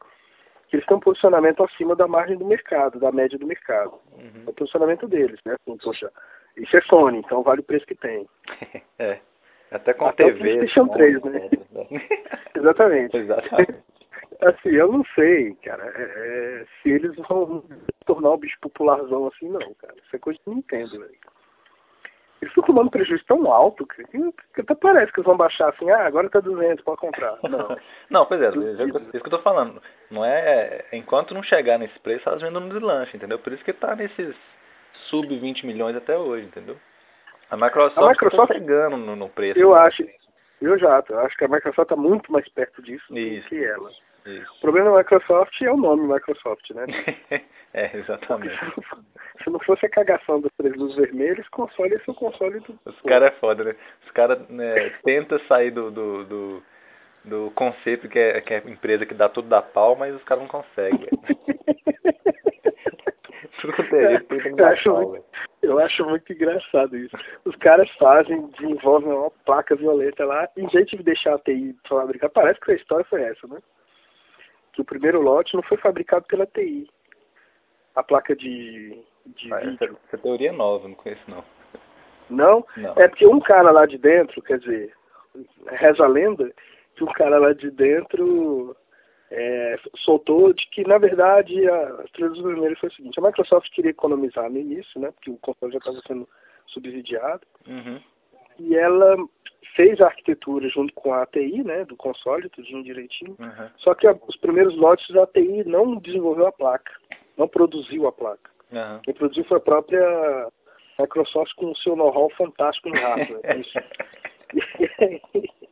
que 0.68 0.76
eles 0.76 0.86
têm 0.86 0.96
um 0.96 1.00
posicionamento 1.00 1.62
acima 1.62 1.94
da 1.94 2.08
margem 2.08 2.36
do 2.36 2.44
mercado, 2.44 2.98
da 2.98 3.12
média 3.12 3.38
do 3.38 3.46
mercado. 3.46 4.00
É 4.18 4.22
Uhum. 4.22 4.44
o 4.46 4.52
posicionamento 4.52 5.06
deles, 5.06 5.38
né? 5.44 5.54
Assim, 5.54 5.76
poxa, 5.78 6.10
isso 6.56 6.76
é 6.76 6.80
Sony, 6.82 7.18
então 7.18 7.42
vale 7.42 7.60
o 7.60 7.64
preço 7.64 7.86
que 7.86 7.94
tem. 7.94 8.26
é. 8.98 9.20
Até 9.70 9.94
com 9.94 10.06
Até 10.06 10.24
TV. 10.24 10.38
PlayStation 10.38 10.86
com- 10.86 10.94
3, 10.94 11.22
né? 11.24 11.50
Exatamente. 12.54 13.16
Exatamente. 13.16 13.74
Assim, 14.40 14.68
eu 14.68 14.92
não 14.92 15.04
sei, 15.14 15.54
cara, 15.64 15.82
é, 15.96 16.02
é, 16.02 16.66
se 16.82 16.90
eles 16.90 17.14
vão 17.28 17.64
tornar 18.04 18.30
o 18.30 18.36
bicho 18.36 18.56
popularzão 18.60 19.26
assim, 19.28 19.48
não, 19.48 19.74
cara. 19.74 19.94
Isso 20.04 20.14
é 20.14 20.18
coisa 20.18 20.38
não 20.46 20.54
entendo, 20.54 20.90
velho. 20.90 21.14
Eles 22.42 22.52
estão 22.52 22.64
tomando 22.64 22.90
prejuízo 22.90 23.24
tão 23.24 23.50
alto 23.50 23.86
que, 23.86 24.04
que 24.04 24.60
até 24.60 24.74
parece 24.74 25.10
que 25.10 25.20
eles 25.20 25.26
vão 25.26 25.38
baixar 25.38 25.70
assim, 25.70 25.88
ah, 25.90 26.06
agora 26.06 26.28
tá 26.28 26.40
200, 26.40 26.84
pode 26.84 27.00
comprar. 27.00 27.38
Não. 27.48 27.78
Não, 28.10 28.26
pois 28.26 28.40
é, 28.42 28.46
é 28.46 28.48
isso 28.50 29.10
que 29.10 29.16
eu 29.16 29.30
tô 29.30 29.38
falando. 29.38 29.80
Não 30.10 30.22
é. 30.22 30.84
Enquanto 30.92 31.32
não 31.32 31.42
chegar 31.42 31.78
nesse 31.78 31.98
preço, 32.00 32.28
elas 32.28 32.42
vendem 32.42 32.60
no 32.60 32.68
deslanche, 32.68 33.16
entendeu? 33.16 33.38
Por 33.38 33.54
isso 33.54 33.64
que 33.64 33.72
tá 33.72 33.96
nesses 33.96 34.36
sub 35.08 35.26
20 35.34 35.66
milhões 35.66 35.96
até 35.96 36.16
hoje, 36.18 36.44
entendeu? 36.46 36.76
A 37.50 37.56
Microsoft, 37.56 37.98
A 37.98 38.08
Microsoft- 38.08 38.48
tá 38.48 38.54
chegando 38.54 38.96
no, 38.96 39.16
no 39.16 39.28
preço. 39.28 39.58
Eu 39.58 39.74
né? 39.74 39.80
acho, 39.80 40.04
eu 40.60 40.78
já, 40.78 41.02
eu 41.08 41.18
acho 41.20 41.36
que 41.36 41.44
a 41.44 41.48
Microsoft 41.48 41.88
tá 41.88 41.96
muito 41.96 42.32
mais 42.32 42.48
perto 42.48 42.82
disso 42.82 43.04
do 43.08 43.18
Isso. 43.18 43.48
que 43.48 43.64
ela. 43.64 43.88
O 43.88 44.28
Isso. 44.28 44.60
problema 44.60 44.90
da 44.90 44.98
Microsoft 44.98 45.62
é 45.62 45.70
o 45.70 45.76
nome 45.76 46.12
Microsoft, 46.12 46.70
né? 46.70 46.86
é, 47.72 47.96
exatamente. 47.96 48.58
se 48.58 48.64
não 48.64 49.04
se 49.44 49.50
não 49.50 49.60
fosse 49.60 49.86
a 49.86 49.90
cagação 49.90 50.40
das 50.40 50.50
três 50.56 50.74
luzes 50.74 50.96
vermelhas, 50.96 51.48
console 51.50 51.92
ia 51.92 52.00
ser 52.00 52.10
o 52.10 52.14
console 52.14 52.58
do. 52.60 52.76
Os 52.84 53.00
caras 53.02 53.28
é 53.28 53.34
foda, 53.36 53.62
né? 53.64 53.76
Os 54.04 54.10
caras 54.10 54.48
né, 54.48 54.90
tentam 55.04 55.38
sair 55.46 55.70
do, 55.70 55.92
do, 55.92 56.24
do, 56.24 56.62
do 57.24 57.52
conceito 57.54 58.08
que 58.08 58.18
é, 58.18 58.40
que 58.40 58.54
é 58.54 58.58
empresa 58.66 59.06
que 59.06 59.14
dá 59.14 59.28
tudo 59.28 59.48
da 59.48 59.62
pau, 59.62 59.94
mas 59.94 60.14
os 60.16 60.24
caras 60.24 60.42
não 60.42 60.48
conseguem. 60.48 61.06
Tudo 63.60 63.74
é 63.96 64.18
tentam 64.20 64.50
eu, 64.50 64.56
dar 64.56 64.82
pau, 64.82 65.12
velho. 65.12 65.24
Eu 65.66 65.78
acho 65.78 66.04
muito 66.04 66.32
engraçado 66.32 66.96
isso. 66.96 67.16
Os 67.44 67.54
caras 67.56 67.90
fazem, 67.98 68.46
desenvolvem 68.58 69.12
uma 69.12 69.30
placa 69.44 69.74
violeta 69.76 70.24
lá, 70.24 70.48
em 70.56 70.66
vez 70.68 70.86
de 70.86 70.96
deixar 71.02 71.34
a 71.34 71.38
TI 71.38 71.76
fabricar, 71.88 72.30
parece 72.30 72.60
que 72.60 72.72
a 72.72 72.74
história 72.74 73.04
foi 73.04 73.22
essa, 73.22 73.46
né? 73.46 73.58
Que 74.72 74.80
o 74.82 74.84
primeiro 74.84 75.20
lote 75.20 75.54
não 75.54 75.62
foi 75.62 75.76
fabricado 75.78 76.26
pela 76.26 76.46
TI. 76.46 76.88
A 77.94 78.02
placa 78.02 78.36
de, 78.36 79.02
de 79.26 79.52
Ah, 79.52 79.58
Essa, 79.60 79.70
vídeo. 79.70 79.98
essa 80.06 80.18
teoria 80.18 80.50
é 80.50 80.52
nova, 80.52 80.86
não 80.88 80.94
conheço 80.94 81.22
não. 81.28 81.44
Não? 82.28 82.66
Não. 82.76 82.92
É 82.96 83.08
porque 83.08 83.26
um 83.26 83.40
cara 83.40 83.70
lá 83.70 83.86
de 83.86 83.98
dentro, 83.98 84.42
quer 84.42 84.58
dizer, 84.58 84.92
reza 85.68 86.04
a 86.04 86.08
lenda 86.08 86.52
que 86.96 87.04
um 87.04 87.12
cara 87.12 87.38
lá 87.38 87.52
de 87.52 87.70
dentro 87.70 88.76
é, 89.30 89.55
soltou 89.96 90.52
de 90.52 90.66
que, 90.68 90.86
na 90.86 90.98
verdade, 90.98 91.68
a- 91.68 92.04
três 92.12 92.38
vermelhas 92.38 92.78
foi 92.78 92.88
o 92.88 92.92
seguinte, 92.92 93.18
a 93.18 93.22
Microsoft 93.22 93.70
queria 93.72 93.90
economizar 93.90 94.50
no 94.50 94.58
início, 94.58 95.00
né, 95.00 95.10
porque 95.12 95.30
o 95.30 95.36
console 95.38 95.72
já 95.72 95.78
estava 95.78 96.00
sendo 96.06 96.28
subsidiado, 96.66 97.42
Uhum. 97.66 98.00
e 98.58 98.76
ela 98.76 99.16
fez 99.74 100.00
a 100.00 100.06
arquitetura 100.06 100.68
junto 100.68 100.92
com 100.94 101.12
a 101.12 101.22
ATI, 101.22 101.62
né, 101.62 101.84
do 101.84 101.96
console, 101.96 102.48
tudinho 102.48 102.82
direitinho, 102.82 103.36
Uhum. 103.38 103.68
só 103.78 103.94
que 103.94 104.06
a- 104.06 104.18
os 104.26 104.36
primeiros 104.36 104.74
lotes 104.76 105.14
a 105.16 105.22
ATI 105.24 105.64
não 105.64 105.96
desenvolveu 105.96 106.46
a 106.46 106.52
placa, 106.52 106.92
não 107.36 107.46
produziu 107.46 108.06
a 108.06 108.12
placa. 108.12 108.50
Uhum. 108.72 109.00
Quem 109.02 109.14
produziu 109.14 109.44
foi 109.44 109.58
a 109.58 109.60
própria 109.60 110.48
Microsoft 110.98 111.54
com 111.56 111.70
o 111.70 111.76
seu 111.76 111.94
know-how 111.94 112.30
fantástico 112.30 112.88
em 112.88 112.96
hardware. 112.96 113.40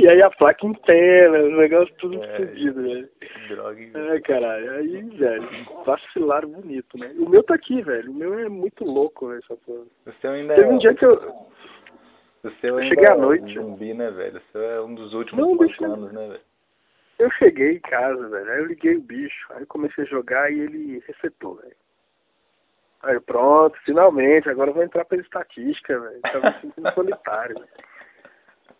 E 0.00 0.08
aí 0.08 0.22
a 0.22 0.30
placa 0.30 0.64
inteira, 0.66 1.44
o 1.44 1.56
negócio 1.58 1.94
tudo 1.96 2.24
É. 2.24 2.36
fodido, 2.38 2.82
velho. 2.82 3.08
Droga. 3.48 3.80
É, 4.14 4.20
caralho. 4.20 4.70
Aí, 4.72 5.02
velho, 5.02 5.48
vacilaram 5.84 6.48
bonito, 6.48 6.96
né? 6.96 7.12
O 7.18 7.28
meu 7.28 7.42
tá 7.42 7.54
aqui, 7.54 7.82
velho. 7.82 8.10
O 8.10 8.14
meu 8.14 8.38
é 8.38 8.48
muito 8.48 8.82
louco, 8.82 9.28
velho, 9.28 9.40
essa 9.44 9.56
porra. 9.58 9.84
O 10.06 10.12
seu 10.20 10.30
ainda 10.30 10.54
Teve 10.54 10.68
é. 10.68 10.72
um 10.72 10.78
dia 10.78 10.94
que 10.94 11.04
eu. 11.04 11.12
O 12.42 12.50
seu 12.62 12.78
ainda 12.78 12.88
cheguei 12.88 13.06
à 13.06 13.12
é 13.12 13.16
noite. 13.18 13.52
zumbi, 13.54 13.92
né, 13.92 14.10
velho? 14.10 14.38
O 14.38 14.52
seu 14.52 14.62
é 14.62 14.80
um 14.80 14.94
dos 14.94 15.12
últimos 15.12 15.44
Não, 15.46 15.56
quatro 15.56 15.66
deixa- 15.76 15.86
anos, 15.92 16.12
né, 16.12 16.28
velho? 16.28 16.40
Eu 17.18 17.30
cheguei 17.32 17.72
em 17.72 17.80
casa, 17.80 18.26
velho. 18.30 18.50
Aí 18.50 18.58
eu 18.60 18.66
liguei 18.66 18.96
o 18.96 19.02
bicho. 19.02 19.46
Aí 19.52 19.60
eu 19.62 19.66
comecei 19.66 20.04
a 20.04 20.06
jogar 20.06 20.50
e 20.50 20.60
ele 20.60 21.04
resetou, 21.06 21.56
velho. 21.56 21.76
Aí 23.02 23.14
eu, 23.14 23.20
pronto, 23.20 23.78
finalmente, 23.84 24.48
agora 24.48 24.70
eu 24.70 24.74
vou 24.74 24.82
entrar 24.82 25.04
pela 25.04 25.20
estatística, 25.20 25.98
velho. 26.00 26.20
Tava 26.22 26.50
me 26.52 26.60
sentindo 26.62 26.90
solitário, 26.94 27.56
velho. 27.56 27.68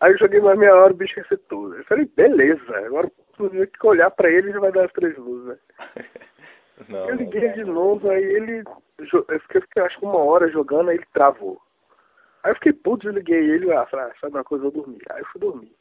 Aí 0.01 0.13
eu 0.13 0.19
joguei 0.19 0.41
mais 0.41 0.59
meia 0.59 0.75
hora, 0.75 0.93
o 0.93 0.97
bicho 0.97 1.21
resetou. 1.21 1.75
Eu 1.75 1.85
falei, 1.85 2.11
beleza, 2.17 2.77
agora 2.79 3.11
eu 3.39 3.51
tenho 3.51 3.67
que 3.67 3.87
olhar 3.87 4.11
pra 4.11 4.31
ele 4.31 4.51
e 4.51 4.53
já 4.53 4.61
vai 4.61 4.73
dar 4.73 4.87
as 4.87 4.93
três 4.93 5.17
luzes, 5.17 5.47
velho. 5.47 5.61
Não, 6.89 7.11
Eu 7.11 7.17
liguei 7.17 7.51
de 7.53 7.63
novo, 7.65 8.11
aí 8.11 8.25
ele. 8.25 8.65
Eu 8.99 9.41
fiquei, 9.41 9.61
fiquei, 9.61 9.83
acho 9.83 9.99
que 9.99 10.05
uma 10.05 10.17
hora 10.17 10.49
jogando, 10.49 10.89
aí 10.89 10.97
ele 10.97 11.07
travou. 11.13 11.61
Aí 12.43 12.53
eu 12.53 12.55
fiquei 12.55 12.73
puto, 12.73 13.07
desliguei 13.07 13.51
ele, 13.51 13.71
ah, 13.73 13.85
falei, 13.85 14.07
ah, 14.07 14.15
sabe 14.19 14.35
uma 14.35 14.45
coisa, 14.45 14.65
eu 14.65 14.71
vou 14.71 14.83
dormir. 14.83 15.03
Aí 15.11 15.21
eu 15.21 15.27
fui 15.27 15.41
dormir. 15.41 15.77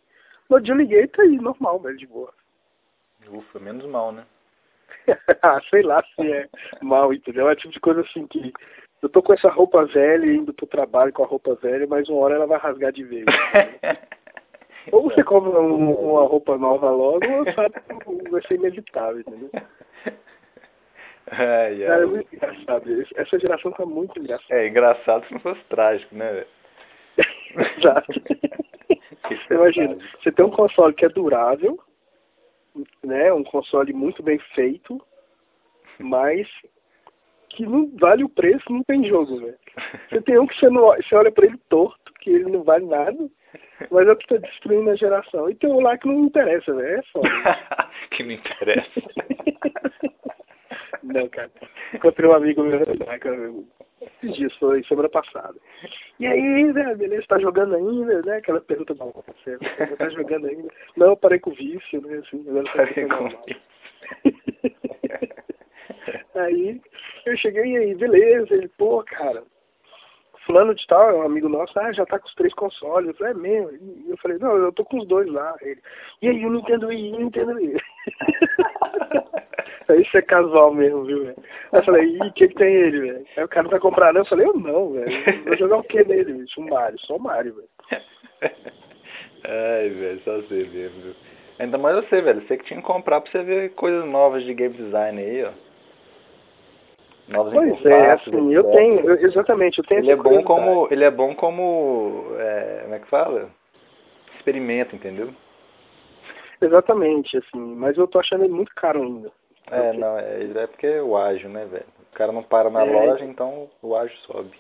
No 0.50 0.60
dia 0.60 0.74
eu 0.74 0.78
liguei, 0.78 1.08
tá 1.08 1.22
aí, 1.22 1.38
normal, 1.38 1.80
velho, 1.80 1.98
de 1.98 2.06
boa. 2.06 2.34
Ufa, 3.30 3.60
menos 3.60 3.86
mal, 3.86 4.12
né? 4.12 4.26
ah, 5.42 5.62
sei 5.70 5.84
lá 5.84 6.04
se 6.04 6.32
é 6.32 6.50
mal, 6.82 7.14
entendeu? 7.14 7.48
É 7.48 7.54
o 7.54 7.56
tipo 7.56 7.72
de 7.72 7.80
coisa 7.80 8.02
assim 8.02 8.28
que 8.28 8.52
eu 9.02 9.10
tô 9.10 9.22
com 9.24 9.34
essa 9.34 9.50
roupa 9.50 9.86
velha 9.86 10.26
indo 10.32 10.54
pro 10.54 10.68
trabalho 10.68 11.14
com 11.14 11.24
a 11.24 11.28
roupa 11.28 11.56
velha, 11.56 11.88
mas 11.88 12.10
uma 12.10 12.20
hora 12.20 12.36
ela 12.36 12.48
vai 12.48 12.58
rasgar 12.60 12.92
de 12.92 13.04
vez. 13.04 13.26
ou 14.92 15.04
você 15.04 15.24
compra 15.24 15.60
um- 15.62 15.94
uma 16.12 16.24
roupa 16.28 16.58
nova 16.58 16.90
logo, 16.90 17.26
ou 17.32 17.46
sabe 17.54 17.74
que 18.24 18.30
vai 18.30 18.42
ser 18.44 18.56
inevitável, 18.56 19.22
entendeu? 19.22 19.50
Ai, 21.32 21.78
Cara, 21.80 22.00
é 22.00 22.00
ai. 22.00 22.06
muito 22.06 22.36
engraçado. 22.36 23.06
Essa 23.16 23.40
geração 23.40 23.72
tá 23.72 23.86
muito 23.86 24.20
engraçada. 24.20 24.56
É 24.60 24.68
engraçado 24.68 25.26
se 25.28 25.34
não 25.34 25.40
fosse 25.40 25.64
trágico, 25.66 26.16
né, 26.16 26.32
velho? 26.34 26.48
Exato. 27.78 28.12
É 28.90 29.54
Imagina, 29.54 29.96
trágico. 29.96 30.18
você 30.24 30.32
tem 30.32 30.46
um 30.46 30.50
console 30.52 30.94
que 30.94 31.06
é 31.06 31.10
durável, 31.10 31.80
né? 33.04 33.32
Um 33.32 33.44
console 33.44 33.94
muito 33.94 34.24
bem 34.24 34.40
feito, 34.56 35.00
mas 36.00 36.48
que 37.60 37.66
não 37.66 37.92
vale 38.00 38.24
o 38.24 38.30
preço, 38.30 38.64
não 38.70 38.82
tem 38.84 39.04
jogo, 39.04 39.38
né? 39.42 39.54
Você 40.10 40.22
tem 40.22 40.40
um 40.40 40.48
que 40.48 40.58
você, 40.58 40.70
não, 40.70 40.96
você 40.96 41.14
olha 41.14 41.30
pra 41.30 41.46
ele 41.46 41.58
torto, 41.68 42.14
que 42.22 42.30
ele 42.30 42.46
não 42.46 42.64
vale 42.64 42.86
nada, 42.86 43.18
mas 43.92 44.08
é 44.08 44.12
o 44.14 44.16
que 44.16 44.28
tá 44.28 44.38
destruindo 44.38 44.90
a 44.90 44.96
geração. 44.96 45.50
E 45.50 45.56
tem 45.56 45.70
um 45.70 45.82
lá 45.82 45.98
que 45.98 46.08
não 46.08 46.24
interessa, 46.24 46.74
velho. 46.74 47.00
É 47.00 47.04
foda. 47.12 47.28
que 48.12 48.24
não 48.24 48.32
interessa. 48.32 49.02
não, 51.04 51.28
cara. 51.28 51.52
Encontrei 51.94 52.30
um 52.30 52.34
amigo 52.34 52.64
meu, 52.64 52.80
né, 52.80 53.20
cara, 53.20 53.54
esses 54.02 54.36
dias, 54.38 54.56
foi 54.56 54.82
semana 54.86 55.10
passada. 55.10 55.56
E 56.18 56.26
aí, 56.26 56.74
né, 56.74 56.96
beleza, 56.96 57.28
tá 57.28 57.40
jogando 57.40 57.76
ainda, 57.76 58.22
né? 58.22 58.38
Aquela 58.38 58.62
pergunta 58.62 58.96
da 58.96 59.04
você 59.06 59.58
tá 59.98 60.10
jogando 60.10 60.48
ainda? 60.48 60.70
Não, 60.96 61.08
eu 61.08 61.18
parei 61.18 61.40
com 61.40 61.50
o 61.50 61.56
vício, 61.56 62.02
né? 62.02 62.20
Assim, 62.20 62.46
agora 62.48 62.64
tá 62.64 62.72
Parei 62.74 63.06
com 63.06 63.30
Aí 66.36 66.82
eu 67.26 67.38
cheguei 67.38 67.64
e 67.64 67.78
aí, 67.78 67.96
beleza, 67.96 68.54
ele, 68.54 68.68
pô, 68.78 69.04
cara, 69.04 69.44
fulano 70.46 70.74
de 70.74 70.86
tal, 70.88 71.10
é 71.10 71.14
um 71.14 71.22
amigo 71.22 71.48
nosso, 71.48 71.78
ah, 71.80 71.92
já 71.92 72.06
tá 72.06 72.20
com 72.20 72.28
os 72.28 72.36
três 72.36 72.54
consoles. 72.54 73.10
Eu 73.10 73.16
falei, 73.16 73.34
é 73.34 73.36
mesmo? 73.36 73.72
E 73.72 74.10
eu 74.10 74.18
falei, 74.18 74.38
não, 74.40 74.56
eu 74.56 74.72
tô 74.72 74.84
com 74.84 74.98
os 74.98 75.08
dois 75.08 75.32
lá. 75.32 75.56
Ele, 75.62 75.80
e 76.22 76.30
aí, 76.30 76.46
o 76.46 76.52
Nintendo 76.52 76.88
Wii, 76.88 77.14
o 77.14 77.20
Nintendo 77.20 77.54
Wii. 77.54 77.78
isso 80.02 80.18
é 80.18 80.22
casual 80.22 80.74
mesmo, 80.74 81.04
viu, 81.04 81.26
velho? 81.26 81.36
Aí 81.72 81.80
eu 81.80 81.84
falei, 81.84 82.18
o 82.18 82.34
que 82.34 82.48
que 82.48 82.56
tem 82.56 82.74
ele, 82.74 83.00
velho? 83.00 83.26
Aí 83.38 83.44
o 83.44 83.48
cara 83.48 83.64
não 83.64 83.72
vai 83.72 83.80
comprar, 83.80 84.14
não? 84.14 84.22
Eu 84.22 84.26
falei, 84.26 84.48
eu 84.48 84.54
não, 84.54 84.92
velho. 84.92 85.44
Vou 85.46 85.58
jogar 85.58 85.78
o 85.78 85.84
que 85.84 86.04
nele, 86.04 86.34
bicho? 86.34 86.62
Um 86.62 86.70
Mario, 86.70 87.00
só 87.00 87.16
o 87.16 87.22
Mario, 87.22 87.56
velho. 87.56 87.70
Ai, 89.44 89.90
velho, 89.90 90.22
só 90.24 90.38
você 90.38 90.56
mesmo, 90.56 91.02
viu? 91.02 91.16
Ainda 91.60 91.78
mais 91.78 91.96
você, 91.96 92.22
velho. 92.22 92.42
Você 92.42 92.58
que 92.58 92.66
tinha 92.66 92.80
que 92.80 92.86
comprar 92.86 93.22
pra 93.22 93.32
você 93.32 93.44
ver 93.44 93.70
coisas 93.76 94.06
novas 94.06 94.44
de 94.44 94.54
game 94.54 94.76
design 94.76 95.22
aí, 95.22 95.44
ó. 95.44 95.52
Novas 97.30 97.54
Pois 97.54 97.86
é, 97.86 98.12
assim, 98.12 98.54
eu 98.54 98.64
tenho, 98.72 99.00
eu, 99.02 99.16
exatamente, 99.28 99.78
eu 99.78 99.84
tenho 99.84 100.02
Ele 100.02 100.12
é 100.12 100.16
bom 100.16 100.44
como. 100.44 100.88
Ele 100.90 101.04
é 101.04 101.12
bom 101.12 101.36
como. 101.36 102.26
É, 102.40 102.80
como 102.84 102.96
é 102.96 103.00
que 103.00 103.08
fala? 103.08 103.50
Experimento, 104.36 104.96
entendeu? 104.96 105.30
Exatamente, 106.60 107.38
assim, 107.38 107.76
mas 107.76 107.98
eu 107.98 108.08
tô 108.08 108.20
achando 108.20 108.44
ele 108.44 108.54
muito 108.54 108.74
caro 108.76 109.02
ainda. 109.02 109.32
É, 109.72 109.94
não, 109.94 110.18
é, 110.18 110.64
é 110.64 110.68
porque 110.68 110.88
é 110.88 111.02
o 111.02 111.16
ágio, 111.16 111.48
né, 111.50 111.66
velho? 111.66 111.86
O 112.12 112.16
cara 112.16 112.32
não 112.32 112.42
para 112.42 112.70
na 112.72 112.84
É. 112.84 112.92
loja, 112.92 113.24
então 113.24 113.70
o 113.82 113.96
ágio 113.96 114.18
sobe. 114.20 114.58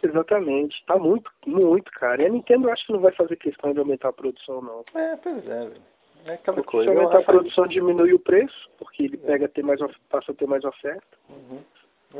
Exatamente, 0.00 0.84
tá 0.86 0.96
muito, 0.96 1.28
muito 1.44 1.90
caro. 1.92 2.22
E 2.22 2.26
a 2.26 2.28
Nintendo 2.28 2.68
eu 2.68 2.72
acho 2.72 2.86
que 2.86 2.92
não 2.92 3.00
vai 3.00 3.10
fazer 3.12 3.34
questão 3.34 3.72
de 3.72 3.80
aumentar 3.80 4.10
a 4.10 4.12
produção, 4.12 4.62
não. 4.62 4.84
É, 4.94 5.16
pois 5.16 5.44
é, 5.48 5.58
velho. 5.66 5.82
É 6.28 6.34
aquela 6.34 6.56
Porque 6.56 6.70
coisa. 6.70 6.90
se 6.92 6.96
aumentar 6.96 7.18
a 7.18 7.22
produção 7.22 7.66
diminui 7.66 8.12
o 8.12 8.18
preço, 8.18 8.70
porque 8.78 9.04
ele 9.04 9.16
pega 9.16 9.48
ter 9.48 9.62
mais 9.62 9.80
passa 10.10 10.32
a 10.32 10.34
ter 10.34 10.46
mais 10.46 10.62
oferta. 10.64 11.02
Uhum. 11.30 11.60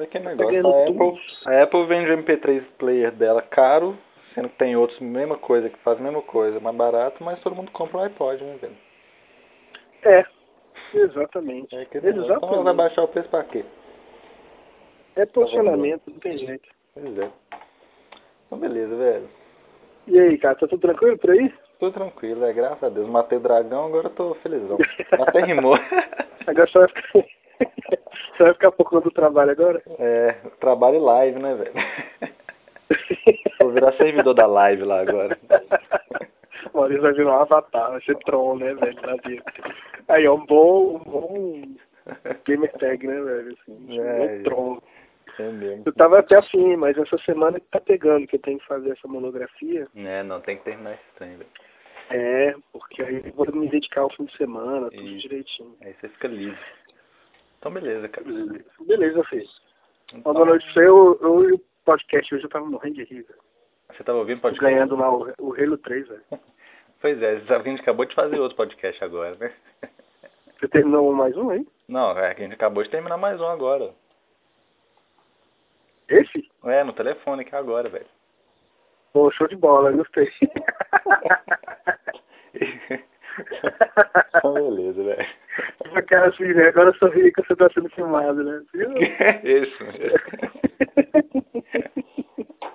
É 0.01 0.07
que 0.07 0.19
Tá 0.19 0.31
negócio. 0.31 0.51
ganhando 0.51 0.69
A. 0.75 0.83
Apple, 0.85 1.21
a 1.47 1.63
Apple 1.63 1.87
vende 1.87 2.11
o 2.11 2.17
MP3 2.19 2.63
player 2.79 3.13
dela 3.13 3.43
caro, 3.43 3.97
sendo 4.35 4.49
que 4.49 4.57
tem 4.57 4.77
outros, 4.77 4.99
mesma 5.01 5.37
coisa, 5.37 5.69
que 5.69 5.79
faz 5.81 5.99
a 5.99 6.03
mesma 6.03 6.23
coisa, 6.23 6.59
mais 6.61 6.77
barato, 6.77 7.23
mas 7.23 7.41
todo 7.41 7.55
mundo 7.57 7.71
compra 7.71 7.99
o 7.99 8.03
iPod, 8.03 8.43
né, 8.45 8.57
velho? 8.61 8.77
É, 10.05 10.25
exatamente. 10.95 11.75
É 11.77 11.85
que 11.85 12.01
negócio. 12.01 12.25
Então 12.25 12.41
vai 12.41 12.51
exatamente. 12.51 12.77
baixar 12.77 13.03
o 13.03 13.09
preço 13.09 13.29
pra 13.29 13.45
quê? 13.45 13.65
É 15.17 15.27
posicionamento, 15.27 16.03
não 16.07 16.19
tem 16.19 16.39
jeito. 16.39 16.69
Pois 16.95 17.19
é. 17.19 17.31
Então 18.47 18.59
beleza, 18.59 18.95
velho. 18.97 19.29
E 20.07 20.19
aí, 20.19 20.39
cara, 20.39 20.55
tá 20.55 20.67
tudo 20.67 20.81
tranquilo 20.81 21.19
por 21.19 21.31
aí? 21.31 21.53
Tudo 21.79 21.93
tranquilo, 21.93 22.45
é 22.45 22.53
graças 22.53 22.83
a 22.83 22.89
Deus. 22.89 23.09
Matei 23.09 23.39
o 23.39 23.41
dragão, 23.41 23.87
agora 23.87 24.07
eu 24.07 24.15
tô 24.15 24.35
felizão. 24.37 24.79
Até 25.13 25.45
rimou. 25.45 25.75
Agora 26.47 26.67
você 26.67 26.79
vai 26.79 26.89
ficar, 26.89 27.03
você 28.37 28.43
vai 28.43 28.53
ficar 28.55 28.73
por 28.73 28.89
conta 28.89 29.05
do 29.05 29.11
trabalho 29.11 29.51
agora? 29.51 29.83
É, 29.99 30.33
trabalho 30.61 30.99
live, 30.99 31.39
né, 31.39 31.55
velho? 31.55 31.73
Vou 33.61 33.71
virar 33.71 33.93
servidor 33.93 34.33
da 34.33 34.47
live 34.47 34.83
lá 34.83 35.01
agora. 35.01 35.39
Maurício 36.73 37.03
vai 37.03 37.13
virar 37.13 37.33
um 37.33 37.41
avatar, 37.43 37.91
vai 37.91 38.01
ser 38.01 38.17
Tron, 38.21 38.57
né, 38.57 38.73
velho, 38.75 39.03
na 39.03 39.17
vida. 39.17 39.45
Aí, 40.09 40.25
é 40.25 40.31
um 40.31 40.47
bom, 40.47 40.97
um 40.97 41.11
bom 41.11 41.63
gamer 42.47 42.73
tag, 42.79 43.07
né, 43.07 43.21
velho, 43.21 43.57
assim, 43.61 44.01
É, 44.01 44.39
um 44.39 44.43
Tron. 44.45 44.83
É 45.39 45.51
mesmo. 45.51 45.83
Eu 45.87 45.93
tava 45.93 46.19
até 46.19 46.37
assim, 46.37 46.77
mas 46.77 46.97
essa 46.97 47.19
semana 47.19 47.61
que 47.61 47.67
tá 47.71 47.81
pegando, 47.81 48.27
que 48.27 48.37
eu 48.37 48.41
tenho 48.41 48.59
que 48.59 48.67
fazer 48.67 48.91
essa 48.91 49.07
monografia. 49.07 49.87
É, 49.95 50.23
não, 50.23 50.41
tem 50.41 50.57
que 50.57 50.65
terminar 50.65 50.95
esse 50.95 51.15
trem, 51.17 51.37
velho. 51.37 51.51
É, 52.11 52.55
porque 52.73 53.03
aí 53.03 53.23
eu 53.25 53.33
vou 53.33 53.47
me 53.53 53.69
dedicar 53.69 54.03
ao 54.03 54.13
fim 54.15 54.25
de 54.25 54.37
semana, 54.37 54.91
tudo 54.91 55.19
direitinho. 55.19 55.77
Aí 55.83 55.95
você 55.95 56.09
fica 56.09 56.29
livre. 56.29 56.59
Então 57.59 57.73
beleza, 57.73 58.09
cara. 58.09 58.27
Beleza, 58.81 59.25
filho. 59.25 59.49
Então, 60.09 60.21
Uma 60.33 60.35
boa 60.35 60.47
noite 60.47 60.65
pra 60.65 60.73
você. 60.73 60.89
Eu, 60.89 61.19
eu 61.21 61.55
o 61.55 61.59
podcast 61.85 62.35
hoje 62.35 62.45
eu 62.45 62.51
tava 62.51 62.67
morrendo 62.67 62.97
de 62.97 63.05
rir, 63.05 63.23
velho. 63.23 63.41
Você 63.91 64.05
tava 64.05 64.19
ouvindo 64.19 64.41
podcast? 64.41 64.75
Ganhando 64.75 64.97
lá 64.97 65.11
o, 65.11 65.33
o 65.39 65.55
Halo 65.55 65.79
3, 65.79 66.09
velho. 66.09 66.23
Pois 67.01 67.23
é, 67.23 67.39
você 67.39 67.47
sabe 67.47 67.63
que 67.63 67.69
a 67.69 67.71
gente 67.71 67.83
acabou 67.83 68.05
de 68.05 68.15
fazer 68.15 68.41
outro 68.41 68.57
podcast 68.57 69.05
agora, 69.05 69.37
né? 69.37 69.55
Você 70.59 70.67
terminou 70.67 71.13
mais 71.13 71.37
um 71.37 71.51
aí? 71.51 71.65
Não, 71.87 72.11
é 72.19 72.35
que 72.35 72.43
a 72.43 72.45
gente 72.45 72.55
acabou 72.55 72.83
de 72.83 72.91
terminar 72.91 73.17
mais 73.17 73.41
um 73.41 73.47
agora. 73.47 73.95
Esse? 76.09 76.51
É, 76.65 76.83
no 76.83 76.93
telefone 76.93 77.43
aqui 77.43 77.55
agora, 77.55 77.89
velho. 77.89 78.07
Pô, 79.13 79.31
show 79.31 79.47
de 79.49 79.57
bola, 79.57 79.93
gostei. 79.93 80.31
então 84.37 84.55
beleza, 84.55 85.03
velho. 85.03 85.27
Tipo, 85.83 86.03
cara 86.07 86.29
assim, 86.29 86.55
né? 86.55 86.69
Agora 86.69 86.91
eu 86.91 86.95
sorri 86.95 87.33
que 87.33 87.43
você 87.43 87.57
tá 87.57 87.69
sendo 87.73 87.89
filmado, 87.91 88.45
né? 88.45 88.63
Isso. 89.45 89.85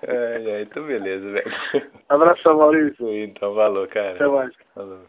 Ai, 0.06 0.52
ai, 0.52 0.64
então 0.64 0.86
beleza, 0.86 1.32
velho. 1.32 1.50
Abração, 2.10 2.58
Maurício. 2.58 3.10
Então, 3.10 3.54
valeu, 3.54 3.88
cara. 3.88 4.16
Até 4.16 4.28
mais. 4.28 4.54
Falou. 4.76 5.00